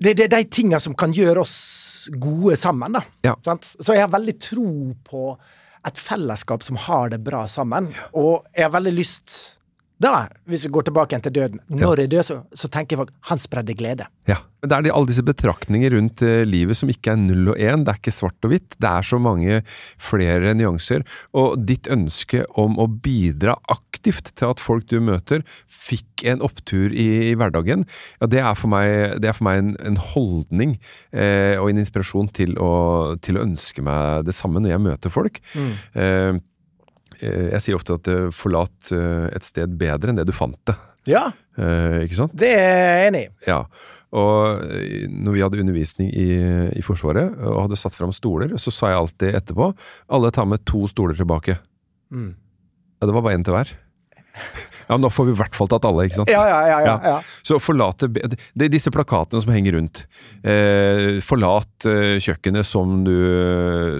det, 0.00 0.14
er 0.24 0.30
de 0.32 0.44
tinga 0.48 0.78
som 0.80 0.94
kan 0.96 1.12
gjøre 1.12 1.42
oss 1.42 2.08
gode 2.16 2.56
sammen, 2.56 2.94
da. 2.96 3.02
Ja. 3.20 3.34
Så 3.60 3.92
jeg 3.92 4.06
har 4.06 4.12
veldig 4.14 4.34
tro 4.40 4.70
på 5.04 5.24
et 5.84 6.00
fellesskap 6.00 6.64
som 6.64 6.78
har 6.86 7.10
det 7.12 7.18
bra 7.24 7.42
sammen. 7.44 7.90
Og 8.16 8.46
jeg 8.56 8.64
har 8.64 8.72
veldig 8.72 8.94
lyst 8.96 9.36
da, 10.00 10.14
hvis 10.48 10.64
vi 10.64 10.72
går 10.72 10.88
tilbake 10.88 11.12
igjen 11.12 11.24
til 11.26 11.34
døden 11.36 11.60
Når 11.68 12.04
jeg 12.04 12.10
dør, 12.14 12.24
så, 12.24 12.36
så 12.56 12.70
tenker 12.72 13.00
folk 13.02 13.12
han 13.28 13.42
spredde 13.42 13.76
glede. 13.76 14.06
Ja. 14.30 14.38
Men 14.60 14.70
det 14.70 14.76
er 14.76 14.84
de, 14.84 14.92
alle 14.92 15.08
disse 15.08 15.24
betraktninger 15.24 15.94
rundt 15.96 16.22
eh, 16.24 16.42
livet 16.48 16.76
som 16.76 16.90
ikke 16.92 17.14
er 17.14 17.20
null 17.20 17.52
og 17.54 17.60
én. 17.60 17.84
Det 17.84 17.94
er 17.94 18.00
ikke 18.00 18.12
svart 18.12 18.44
og 18.44 18.52
hvitt. 18.52 18.76
Det 18.80 18.88
er 18.88 19.06
så 19.08 19.16
mange 19.20 19.60
flere 20.00 20.52
nyanser. 20.56 21.04
Og 21.36 21.62
ditt 21.68 21.88
ønske 21.92 22.42
om 22.60 22.76
å 22.80 22.86
bidra 22.90 23.56
aktivt 23.72 24.32
til 24.36 24.52
at 24.52 24.60
folk 24.60 24.88
du 24.92 24.98
møter, 25.04 25.44
fikk 25.64 26.26
en 26.28 26.44
opptur 26.44 26.92
i, 26.92 27.08
i 27.30 27.36
hverdagen, 27.40 27.86
ja, 28.20 28.28
det 28.28 28.42
er 28.44 28.58
for 28.58 28.72
meg, 28.72 29.16
det 29.24 29.30
er 29.30 29.36
for 29.36 29.48
meg 29.48 29.62
en, 29.62 29.72
en 29.88 29.96
holdning 30.10 30.76
eh, 31.12 31.56
og 31.56 31.70
en 31.70 31.80
inspirasjon 31.80 32.28
til 32.36 32.56
å, 32.60 32.72
til 33.24 33.40
å 33.40 33.44
ønske 33.46 33.84
meg 33.84 34.28
det 34.28 34.36
samme 34.36 34.60
når 34.60 34.74
jeg 34.74 34.84
møter 34.90 35.14
folk. 35.14 35.40
Mm. 35.56 35.72
eh, 35.96 36.40
jeg 37.20 37.60
sier 37.64 37.76
ofte 37.78 37.96
at 37.98 38.08
eh, 38.10 38.28
forlat 38.34 38.92
eh, 38.96 39.26
et 39.36 39.44
sted 39.46 39.72
bedre 39.80 40.10
enn 40.12 40.18
det 40.20 40.26
du 40.30 40.34
fant 40.36 40.58
det. 40.68 40.76
Ja, 41.08 41.30
Eh, 41.60 42.06
ikke 42.06 42.16
sant? 42.16 42.32
det 42.40 42.48
er 42.56 42.78
jeg 43.02 43.08
enig 43.10 43.20
i. 43.26 43.30
Ja, 43.50 43.56
og 44.16 44.62
eh, 44.64 45.02
når 45.12 45.34
vi 45.34 45.42
hadde 45.44 45.58
undervisning 45.60 46.08
i, 46.16 46.28
i 46.78 46.80
Forsvaret 46.86 47.34
og 47.42 47.58
hadde 47.66 47.76
satt 47.76 47.92
fram 47.98 48.14
stoler, 48.16 48.54
så 48.56 48.72
sa 48.72 48.88
jeg 48.94 49.00
alltid 49.02 49.36
etterpå 49.42 49.66
alle 50.08 50.30
tar 50.32 50.48
med 50.48 50.62
to 50.64 50.86
stoler 50.88 51.18
tilbake. 51.18 51.58
Mm. 52.14 52.30
Ja, 53.02 53.10
det 53.10 53.16
var 53.18 53.26
bare 53.26 53.36
én 53.36 53.44
til 53.44 53.52
hver. 53.58 53.74
Ja, 54.90 54.96
men 54.98 55.06
da 55.06 55.10
får 55.14 55.28
vi 55.28 55.34
i 55.36 55.38
hvert 55.38 55.54
fall 55.54 55.68
tatt 55.70 55.84
alle, 55.86 56.08
ikke 56.08 56.18
sant? 56.18 56.30
Ja, 56.32 56.40
ja, 56.50 56.60
ja, 56.66 56.78
ja, 56.82 56.94
ja. 57.12 57.18
Så 57.46 57.60
forlate 57.62 58.08
Det 58.10 58.64
er 58.66 58.72
disse 58.72 58.90
plakatene 58.90 59.38
som 59.44 59.52
henger 59.54 59.76
rundt. 59.78 60.02
Eh, 60.42 61.20
forlat 61.22 61.86
eh, 61.86 62.16
kjøkkenet 62.18 62.66
som 62.66 63.04
du, 63.06 63.14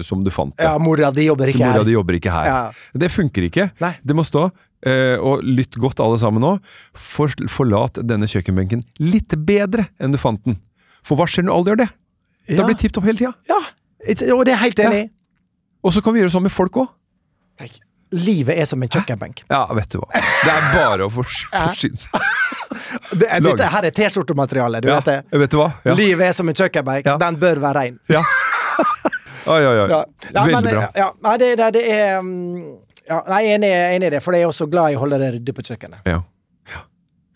som 0.03 0.25
du 0.25 0.27
fant 0.33 0.51
det. 0.57 0.67
Ja, 0.67 0.75
mora 0.83 1.13
di 1.15 1.29
jobber 1.29 1.53
ikke 1.53 1.63
her. 1.63 1.87
jobber 1.95 2.19
ikke 2.19 2.33
her. 2.35 2.49
Ja. 2.51 2.99
Det 3.05 3.11
funker 3.13 3.47
ikke. 3.47 3.69
Nei. 3.79 3.93
Det 4.03 4.17
må 4.17 4.27
stå. 4.27 4.49
Uh, 4.81 5.13
og 5.21 5.43
lytt 5.45 5.77
godt 5.77 6.01
alle 6.01 6.17
sammen 6.17 6.41
nå. 6.41 6.55
For, 6.97 7.31
forlat 7.53 8.01
denne 8.01 8.27
kjøkkenbenken 8.29 8.81
litt 8.99 9.35
bedre 9.45 9.87
enn 10.01 10.11
du 10.11 10.19
fant 10.19 10.41
den. 10.43 10.57
For 11.05 11.19
hva 11.19 11.29
skjer 11.29 11.45
når 11.47 11.57
alle 11.57 11.71
gjør 11.71 11.81
det? 11.83 11.89
Ja. 12.49 12.57
Da 12.57 12.65
blir 12.65 12.75
det 12.75 12.81
tipp 12.83 12.97
topp 12.97 13.07
hele 13.07 13.21
tida. 13.21 13.33
Ja, 13.47 13.61
og 14.33 14.43
det 14.49 14.55
er 14.57 14.63
helt 14.63 14.81
enig 14.81 15.03
ja. 15.05 15.09
Og 15.85 15.93
så 15.93 16.01
kan 16.03 16.13
vi 16.13 16.21
gjøre 16.21 16.29
det 16.29 16.35
sånn 16.35 16.45
med 16.45 16.53
folk 16.53 16.77
òg. 16.81 16.91
Livet 18.11 18.57
er 18.59 18.67
som 18.67 18.81
en 18.83 18.89
kjøkkenbenk. 18.91 19.43
Ja, 19.51 19.65
vet 19.77 19.93
du 19.93 19.99
hva. 20.01 20.09
Det 20.19 20.51
er 20.51 20.65
bare 20.75 21.07
å 21.07 21.11
fors- 21.13 21.45
forsyne 21.53 21.99
seg. 22.05 22.11
Det, 23.11 23.27
dette 23.43 23.67
her 23.67 23.85
er 23.87 23.91
T-skjortemateriale, 23.95 24.79
du 24.83 24.87
Ja, 24.87 24.99
vet 25.03 25.27
vet 25.41 25.51
du 25.51 25.57
hva? 25.59 25.67
Ja. 25.83 25.93
Livet 25.97 26.29
er 26.29 26.35
som 26.35 26.47
en 26.47 26.55
kjøkkenbenk. 26.55 27.07
Ja. 27.07 27.17
Den 27.19 27.35
bør 27.39 27.59
være 27.63 27.73
rein. 27.81 27.97
Ja. 28.11 28.21
Oi, 29.51 29.57
oi, 29.65 29.73
oi. 29.81 29.87
Ja. 29.89 29.99
Ja, 30.31 30.43
Veldig 30.45 30.61
men, 30.63 30.67
bra. 30.69 30.83
Ja, 30.95 31.07
nei, 31.25 31.33
det, 31.41 31.47
det, 31.59 31.69
det 31.75 31.81
er 31.91 32.19
mm, 32.21 32.59
ja, 33.09 33.17
Nei, 33.27 33.39
jeg 33.41 33.51
er 33.51 33.57
enig, 33.57 33.71
jeg 33.73 33.95
i 33.97 34.11
det, 34.13 34.19
for 34.23 34.37
jeg 34.37 34.45
er 34.45 34.51
også 34.51 34.67
glad 34.71 34.93
i 34.93 34.97
å 34.99 35.01
holde 35.01 35.17
det 35.19 35.31
ryddig 35.35 35.55
på 35.57 35.65
kjøkkenet. 35.71 36.05
Ja. 36.07 36.19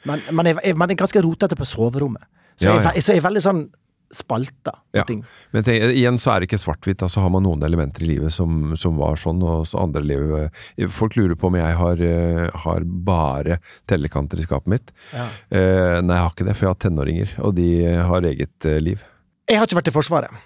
Men 0.06 0.22
man 0.38 0.48
er, 0.52 0.60
man 0.78 0.92
er 0.94 1.00
ganske 1.00 1.22
rotete 1.26 1.58
på 1.58 1.66
soverommet. 1.68 2.24
Så, 2.56 2.70
Ja, 2.70 2.76
jeg, 2.94 3.04
så 3.04 3.16
jeg 3.16 3.24
er 3.24 3.26
veldig 3.26 3.42
sånn 3.44 3.64
spalta 4.16 4.72
på 4.80 4.98
Ja. 5.02 5.04
ting. 5.08 5.22
Men 5.52 5.64
tenk, 5.68 5.84
igjen 5.92 6.18
så 6.22 6.32
er 6.34 6.40
det 6.40 6.48
ikke 6.50 6.62
svart-hvitt. 6.64 7.04
Altså, 7.04 7.20
så 7.20 7.26
har 7.26 7.30
man 7.36 7.44
noen 7.46 7.62
elementer 7.68 8.04
i 8.06 8.10
livet 8.14 8.34
som, 8.34 8.74
som 8.80 8.98
var 8.98 9.16
sånn, 9.20 9.44
og 9.44 9.68
så 9.68 9.82
andre 9.84 10.02
liv 10.04 10.34
eh, 10.40 10.88
Folk 10.96 11.16
lurer 11.20 11.36
på 11.40 11.48
om 11.52 11.56
jeg 11.60 11.76
har, 11.80 12.02
eh, 12.02 12.50
har 12.66 12.84
bare 12.86 13.60
tellekanter 13.88 14.40
i 14.40 14.48
skapet 14.48 14.68
mitt. 14.72 14.92
Ja. 15.14 15.28
Eh, 15.52 16.00
nei, 16.02 16.16
jeg 16.18 16.24
har 16.26 16.34
ikke 16.34 16.48
det, 16.50 16.56
for 16.58 16.68
jeg 16.70 16.74
har 16.74 16.82
tenåringer, 16.88 17.36
og 17.46 17.56
de 17.60 17.70
har 18.10 18.22
eget 18.32 18.70
liv. 18.82 19.04
Jeg 19.50 19.60
har 19.62 19.68
ikke 19.68 19.78
vært 19.84 19.92
i 19.92 19.98
Forsvaret. 20.00 20.44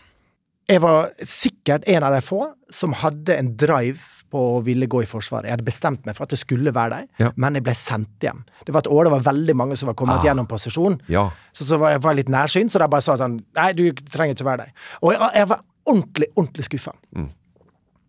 Jeg 0.69 0.81
var 0.83 1.09
sikkert 1.25 1.87
en 1.89 2.03
av 2.05 2.13
de 2.13 2.21
få 2.21 2.43
som 2.75 2.91
hadde 2.93 3.33
en 3.39 3.53
drive 3.57 4.03
på 4.31 4.41
å 4.57 4.63
ville 4.63 4.87
gå 4.87 5.01
i 5.03 5.07
Forsvaret. 5.09 5.45
Jeg 5.49 5.55
hadde 5.57 5.65
bestemt 5.67 6.05
meg 6.05 6.15
for 6.15 6.23
at 6.23 6.29
det 6.35 6.39
skulle 6.39 6.71
være 6.75 6.89
der, 6.89 7.07
Ja. 7.25 7.31
men 7.35 7.53
jeg 7.55 7.63
ble 7.63 7.73
sendt 7.73 8.19
hjem. 8.21 8.43
Det 8.65 8.73
var 8.73 8.79
et 8.85 8.91
år 8.91 9.03
det 9.09 9.11
var 9.11 9.25
veldig 9.33 9.55
mange 9.55 9.77
som 9.77 9.87
var 9.87 9.95
kommet 9.95 10.19
Ah. 10.19 10.23
gjennom 10.29 10.47
posisjon. 10.47 10.99
Ja. 11.07 11.29
Så, 11.53 11.65
så 11.65 11.77
var 11.79 11.91
jeg 11.91 12.01
var 12.01 12.13
litt 12.13 12.29
nærsynt, 12.29 12.71
så 12.71 12.79
de 12.79 12.87
bare 12.87 13.01
sa 13.01 13.15
sånn 13.17 13.41
Nei, 13.55 13.71
du 13.73 13.91
trenger 13.93 14.35
ikke 14.35 14.45
være 14.45 14.57
der. 14.65 14.71
Og 15.03 15.13
jeg, 15.13 15.31
jeg 15.35 15.47
var 15.47 15.59
ordentlig, 15.85 16.27
ordentlig 16.35 16.65
skuffa. 16.69 16.93
Mm. 17.15 17.29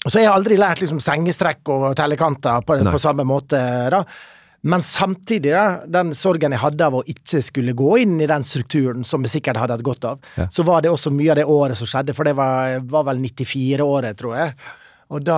Så 0.05 0.11
så 0.11 0.19
har 0.19 0.23
jeg 0.25 0.33
aldri 0.33 0.57
lært 0.57 0.81
liksom 0.81 1.01
sengestrekk 1.01 1.69
og 1.69 1.95
tellekanter 1.97 2.63
på, 2.65 2.77
på 2.91 2.99
samme 3.01 3.25
måte, 3.29 3.59
da. 3.93 4.05
Men 4.63 4.81
samtidig, 4.85 5.53
da, 5.53 5.81
den 5.89 6.11
sorgen 6.13 6.53
jeg 6.53 6.61
hadde 6.61 6.85
av 6.85 6.93
å 6.99 7.03
ikke 7.09 7.41
skulle 7.43 7.73
gå 7.73 7.95
inn 8.03 8.19
i 8.21 8.27
den 8.29 8.43
strukturen, 8.45 9.05
som 9.09 9.23
jeg 9.25 9.31
sikkert 9.41 9.57
hadde 9.57 9.73
hatt 9.79 9.83
godt 9.85 10.05
av, 10.05 10.19
Ja. 10.37 10.47
så 10.53 10.65
var 10.65 10.83
det 10.83 10.91
også 10.91 11.11
mye 11.13 11.31
av 11.33 11.37
det 11.37 11.45
året 11.49 11.77
som 11.81 11.87
skjedde, 11.89 12.15
for 12.15 12.25
det 12.25 12.35
var, 12.37 12.79
var 12.81 13.05
vel 13.09 13.23
94-året, 13.25 14.17
tror 14.21 14.37
jeg. 14.37 14.55
Og 15.11 15.25
da 15.27 15.37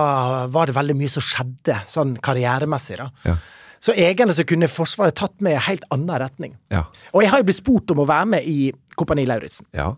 var 0.53 0.69
det 0.69 0.75
veldig 0.77 0.95
mye 0.99 1.09
som 1.09 1.23
skjedde, 1.25 1.79
sånn 1.89 2.15
karrieremessig, 2.23 2.99
da. 3.01 3.09
Ja. 3.25 3.35
Så 3.83 3.91
egentlig 3.99 4.37
så 4.37 4.45
kunne 4.47 4.69
Forsvaret 4.71 5.17
tatt 5.19 5.33
meg 5.43 5.55
i 5.55 5.59
en 5.59 5.65
helt 5.65 5.83
annen 5.91 6.19
retning. 6.21 6.53
Ja. 6.71 6.85
Og 7.11 7.25
jeg 7.25 7.33
har 7.33 7.41
jo 7.41 7.47
blitt 7.49 7.59
spurt 7.59 7.91
om 7.91 8.03
å 8.03 8.07
være 8.07 8.29
med 8.37 8.47
i 8.47 8.71
Kompani 8.99 9.25
Lauritzen. 9.29 9.67
ja. 9.75 9.91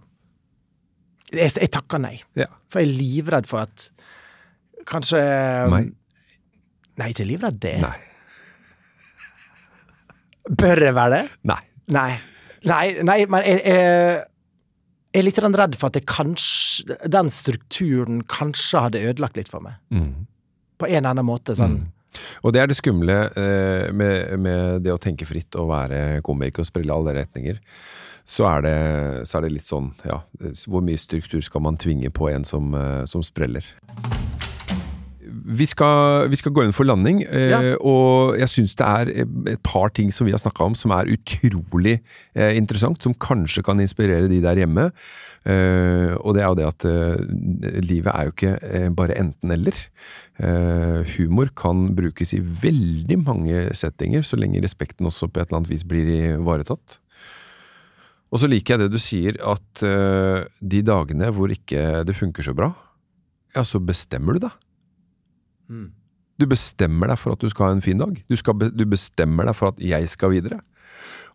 Jeg, 1.34 1.56
jeg 1.58 1.72
takker 1.74 2.00
nei. 2.00 2.20
ja. 2.38 2.46
For 2.72 2.80
jeg 2.80 2.92
er 2.92 2.98
livredd 3.00 3.48
for 3.50 3.66
at 3.66 3.88
Kanskje 4.86 5.18
Nei. 5.74 5.80
Nei, 7.02 7.08
ikke 7.10 7.26
livredd 7.26 7.58
det. 7.64 7.74
Nei. 7.82 7.96
Bør 10.62 10.84
jeg 10.86 10.96
være 10.96 11.16
det? 11.18 11.24
Nei. 11.50 11.62
Nei. 11.96 12.12
Nei, 12.70 12.86
nei 13.06 13.18
men 13.30 13.46
jeg, 13.46 13.62
jeg, 13.66 14.22
jeg 15.15 15.21
er 15.21 15.28
litt 15.30 15.38
redd 15.39 15.75
for 15.80 15.88
at 15.88 15.95
det 15.95 16.06
kanskje, 16.12 16.97
den 17.08 17.30
strukturen 17.32 18.23
kanskje 18.28 18.82
hadde 18.84 19.04
ødelagt 19.08 19.38
litt 19.39 19.51
for 19.51 19.63
meg. 19.63 19.78
Mm. 19.88 20.25
På 20.75 20.89
en 20.89 20.97
eller 20.97 21.13
annen 21.13 21.28
måte. 21.30 21.56
Sånn. 21.56 21.86
Og 22.43 22.51
det 22.56 22.62
er 22.62 22.67
det 22.67 22.75
skumle 22.75 23.15
eh, 23.32 23.93
med, 23.95 24.36
med 24.43 24.84
det 24.84 24.91
å 24.91 24.99
tenke 24.99 25.28
fritt 25.28 25.56
og 25.60 25.71
være 25.71 26.19
komiker 26.25 26.65
og 26.65 26.67
sprelle 26.67 26.95
alle 26.95 27.15
retninger. 27.15 27.62
Så 28.28 28.43
er, 28.49 28.65
det, 28.65 28.78
så 29.30 29.38
er 29.38 29.45
det 29.45 29.51
litt 29.54 29.67
sånn, 29.67 29.91
ja 30.01 30.15
Hvor 30.65 30.82
mye 30.82 30.97
struktur 30.97 31.43
skal 31.45 31.62
man 31.62 31.78
tvinge 31.78 32.10
på 32.10 32.32
en 32.32 32.47
som, 32.47 32.73
eh, 32.73 33.04
som 33.06 33.23
spreller? 33.23 33.67
Vi 35.45 35.65
skal, 35.69 36.25
vi 36.31 36.38
skal 36.39 36.53
gå 36.55 36.63
inn 36.65 36.73
for 36.73 36.88
landing, 36.89 37.19
eh, 37.29 37.51
Ja. 37.51 37.60
og 37.77 38.34
jeg 38.39 38.49
syns 38.49 38.73
det 38.79 38.86
er 38.88 39.12
et 39.53 39.62
par 39.62 39.91
ting 39.93 40.10
som 40.12 40.25
vi 40.25 40.31
har 40.34 40.39
snakka 40.41 40.65
om 40.65 40.73
som 40.73 40.89
er 40.95 41.05
utrolig 41.13 41.99
eh, 42.34 42.55
interessant, 42.58 42.97
som 43.03 43.13
kanskje 43.13 43.62
kan 43.63 43.77
inspirere 43.79 44.27
de 44.27 44.39
der 44.41 44.55
hjemme. 44.58 44.88
Eh, 45.45 46.15
og 46.17 46.34
det 46.34 46.41
er 46.41 46.49
jo 46.49 46.58
det 46.58 46.65
at 46.65 46.86
livet 47.86 48.10
er 48.10 48.25
jo 48.25 48.34
ikke 48.34 48.89
bare 48.97 49.19
enten-eller. 49.21 49.77
Eh, 50.41 51.03
humor 51.13 51.53
kan 51.55 51.93
brukes 51.95 52.34
i 52.34 52.41
veldig 52.41 53.19
mange 53.23 53.69
settinger, 53.77 54.25
så 54.25 54.39
lenge 54.41 54.63
respekten 54.65 55.05
også 55.05 55.29
på 55.29 55.41
et 55.43 55.51
eller 55.51 55.62
annet 55.62 55.69
vis 55.75 55.86
blir 55.86 56.10
ivaretatt. 56.41 56.97
Og 58.34 58.41
så 58.41 58.49
liker 58.49 58.73
jeg 58.79 58.79
det 58.89 58.91
du 58.91 58.97
sier, 58.99 59.38
at 59.45 59.86
de 60.60 60.81
dagene 60.81 61.29
hvor 61.31 61.53
ikke 61.53 62.01
det 62.03 62.15
funker 62.17 62.43
så 62.43 62.55
bra, 62.58 62.73
ja, 63.55 63.62
så 63.63 63.79
bestemmer 63.79 64.34
du 64.34 64.47
deg. 64.49 64.51
Du 66.38 66.45
bestemmer 66.51 67.08
deg 67.08 67.17
for 67.21 67.36
at 67.36 67.39
du 67.39 67.47
skal 67.51 67.69
ha 67.69 67.75
en 67.78 67.82
fin 67.84 67.97
dag. 68.01 68.17
Du, 68.28 68.36
skal 68.36 68.58
du 68.60 68.86
bestemmer 68.91 69.47
deg 69.47 69.56
for 69.56 69.71
at 69.71 69.80
jeg 69.80 70.10
skal 70.12 70.34
videre. 70.34 70.60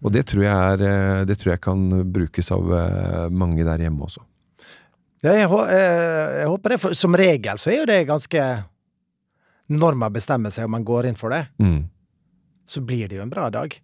Og 0.05 0.13
det 0.15 0.27
tror 0.31 0.45
jeg, 0.45 0.57
er, 0.57 0.83
eh, 0.89 1.23
det 1.29 1.37
tror 1.41 1.55
jeg 1.55 1.61
kan 1.65 1.87
brukes 2.13 2.51
av 2.57 2.69
eh, 2.73 3.29
mange 3.33 3.65
der 3.67 3.83
hjemme 3.85 4.05
også. 4.07 4.23
Ja, 5.25 5.35
jeg, 5.37 5.49
eh, 5.49 6.37
jeg 6.41 6.49
håper 6.49 6.73
det. 6.75 6.79
For 6.81 6.97
som 6.97 7.17
regel 7.21 7.61
så 7.61 7.73
er 7.73 7.83
jo 7.83 7.89
det 7.91 8.03
ganske 8.09 8.45
Når 9.71 9.95
man 10.01 10.13
bestemmer 10.13 10.51
seg 10.51 10.65
og 10.67 10.73
man 10.75 10.85
går 10.85 11.07
inn 11.11 11.19
for 11.19 11.31
det, 11.31 11.45
Mm. 11.61 11.85
så 12.67 12.81
blir 12.83 13.07
det 13.09 13.17
jo 13.19 13.23
en 13.23 13.31
bra 13.31 13.49
dag. 13.51 13.77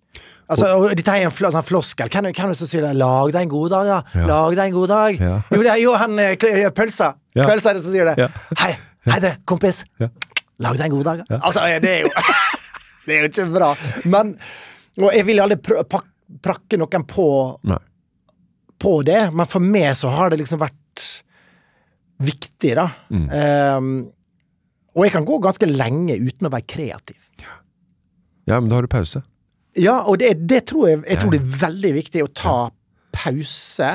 Altså, 0.51 0.67
og 0.75 0.97
dette 0.97 1.13
er 1.13 1.27
en 1.27 1.31
fl 1.31 1.47
sånn 1.47 1.63
floskel. 1.63 2.09
Hvem, 2.11 2.27
er 2.27 2.33
det 2.33 2.57
som 2.57 2.67
sier 2.67 2.83
det? 2.83 2.97
'Lag 2.97 3.31
deg 3.33 3.43
en 3.43 3.49
god 3.49 3.71
dag', 3.71 3.87
ja. 3.87 4.03
Ja. 4.15 4.27
Lag 4.27 4.57
deg 4.57 4.67
en 4.67 4.73
god 4.75 4.89
dag. 4.89 5.21
Ja. 5.21 5.43
Jo, 5.53 5.63
det 5.63 5.71
er 5.71 5.81
jo 5.83 5.93
han 5.95 6.17
Pølsa. 6.75 7.15
Pølsa 7.37 7.71
er 7.71 7.75
det 7.75 7.83
som 7.85 7.93
sier 7.93 8.05
det. 8.05 8.17
Ja. 8.19 8.29
Hei, 8.59 8.73
hei 9.07 9.21
det, 9.21 9.37
kompis. 9.47 9.85
Ja. 10.57 10.69
Lag 10.69 10.79
deg 10.81 10.87
en 10.89 10.95
god 10.97 11.05
dag. 11.05 11.25
ja. 11.29 11.39
Altså, 11.45 11.65
det 11.85 11.91
er 11.91 12.07
jo 12.07 12.13
Det 13.07 13.15
er 13.15 13.21
jo 13.23 13.29
ikke 13.31 13.45
bra. 13.55 13.69
Men 14.11 14.33
Og 14.99 15.13
jeg 15.15 15.27
vil 15.29 15.41
aldri 15.45 15.59
pr 15.63 15.83
pak 15.87 16.07
prakke 16.43 16.79
noen 16.81 17.05
på, 17.07 17.27
Nei. 17.71 17.77
på 18.83 18.93
det, 19.07 19.21
men 19.33 19.47
for 19.47 19.63
meg 19.63 19.93
så 20.01 20.09
har 20.11 20.33
det 20.33 20.41
liksom 20.41 20.59
vært 20.59 21.05
viktig, 22.19 22.73
da. 22.75 22.87
Mm. 23.15 23.29
Um, 23.31 23.91
og 24.97 25.05
jeg 25.07 25.13
kan 25.15 25.27
gå 25.29 25.37
ganske 25.45 25.69
lenge 25.71 26.17
uten 26.19 26.49
å 26.49 26.51
være 26.51 26.67
kreativ. 26.67 27.21
Ja, 28.49 28.59
men 28.59 28.67
da 28.73 28.79
har 28.81 28.87
du 28.87 28.91
pause. 28.91 29.23
Ja, 29.79 30.01
og 30.09 30.19
det, 30.23 30.33
det 30.51 30.65
tror 30.73 30.89
jeg, 30.89 31.03
jeg 31.05 31.15
Ja, 31.15 31.21
tror 31.23 31.35
det 31.37 31.41
er 31.45 31.57
veldig 31.63 31.93
viktig 32.01 32.25
å 32.25 32.33
ta 32.43 32.57
pause 33.17 33.93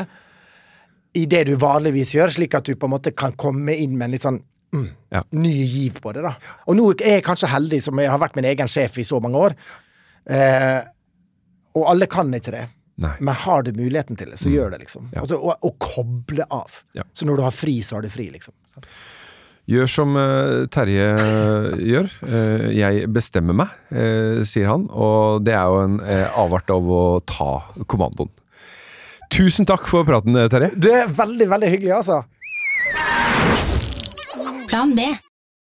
i 1.17 1.26
det 1.28 1.43
du 1.50 1.56
vanligvis 1.60 2.13
gjør, 2.15 2.32
slik 2.38 2.56
at 2.56 2.69
du 2.69 2.76
på 2.80 2.88
en 2.88 2.93
måte 2.95 3.12
kan 3.17 3.34
komme 3.39 3.76
inn 3.76 3.97
med 3.97 4.08
en 4.08 4.15
litt 4.15 4.24
sånn 4.28 4.39
mm, 4.73 4.89
Ja. 5.12 5.23
ny 5.31 5.53
giv 5.65 5.99
på 6.01 6.13
det. 6.13 6.23
da. 6.23 6.36
Og 6.67 6.77
nå 6.77 6.89
er 6.97 7.17
jeg 7.19 7.25
kanskje 7.27 7.51
heldig 7.51 7.81
som 7.84 7.99
jeg 7.99 8.12
har 8.12 8.21
vært 8.21 8.36
min 8.39 8.47
egen 8.51 8.67
sjef 8.71 8.97
i 8.97 9.07
så 9.07 9.19
mange 9.23 9.38
år. 9.38 9.55
Eh, 10.29 10.81
og 11.75 11.89
alle 11.93 12.07
kan 12.12 12.31
ikke 12.34 12.51
det. 12.55 12.67
Nei. 13.01 13.15
Men 13.19 13.38
har 13.45 13.63
du 13.65 13.71
muligheten 13.73 14.17
til 14.19 14.29
det, 14.29 14.38
så 14.38 14.51
gjør 14.51 14.75
det, 14.75 14.84
liksom. 14.84 15.07
Mm. 15.07 15.15
Ja. 15.15 15.23
Altså, 15.23 15.39
og, 15.39 15.55
og 15.65 15.77
koble 15.81 16.45
av. 16.51 16.84
Ja. 16.97 17.05
Så 17.17 17.25
når 17.25 17.39
du 17.39 17.43
har 17.47 17.55
fri, 17.55 17.79
så 17.86 17.97
har 17.97 18.05
du 18.05 18.12
fri, 18.13 18.27
liksom. 18.34 18.53
Gjør 19.71 19.88
som 19.89 20.17
uh, 20.17 20.65
Terje 20.73 21.07
gjør. 21.79 22.12
Uh, 22.25 22.67
jeg 22.75 23.07
bestemmer 23.13 23.57
meg, 23.57 23.73
eh, 23.93 24.41
sier 24.47 24.67
han. 24.72 24.88
Og 24.91 25.45
det 25.45 25.55
er 25.55 25.69
jo 25.69 25.82
en 25.86 25.97
eh, 26.03 26.38
avart 26.41 26.69
av 26.74 26.91
å 26.91 27.03
ta 27.26 27.51
kommandoen. 27.89 28.32
Tusen 29.32 29.65
takk 29.69 29.86
for 29.88 30.05
praten, 30.05 30.36
Terje. 30.51 30.74
Det 30.76 30.93
er 31.05 31.13
veldig, 31.15 31.47
veldig 31.53 31.69
hyggelig, 31.72 31.93
altså. 32.01 32.22
Plan 34.72 34.95
B. 34.95 35.30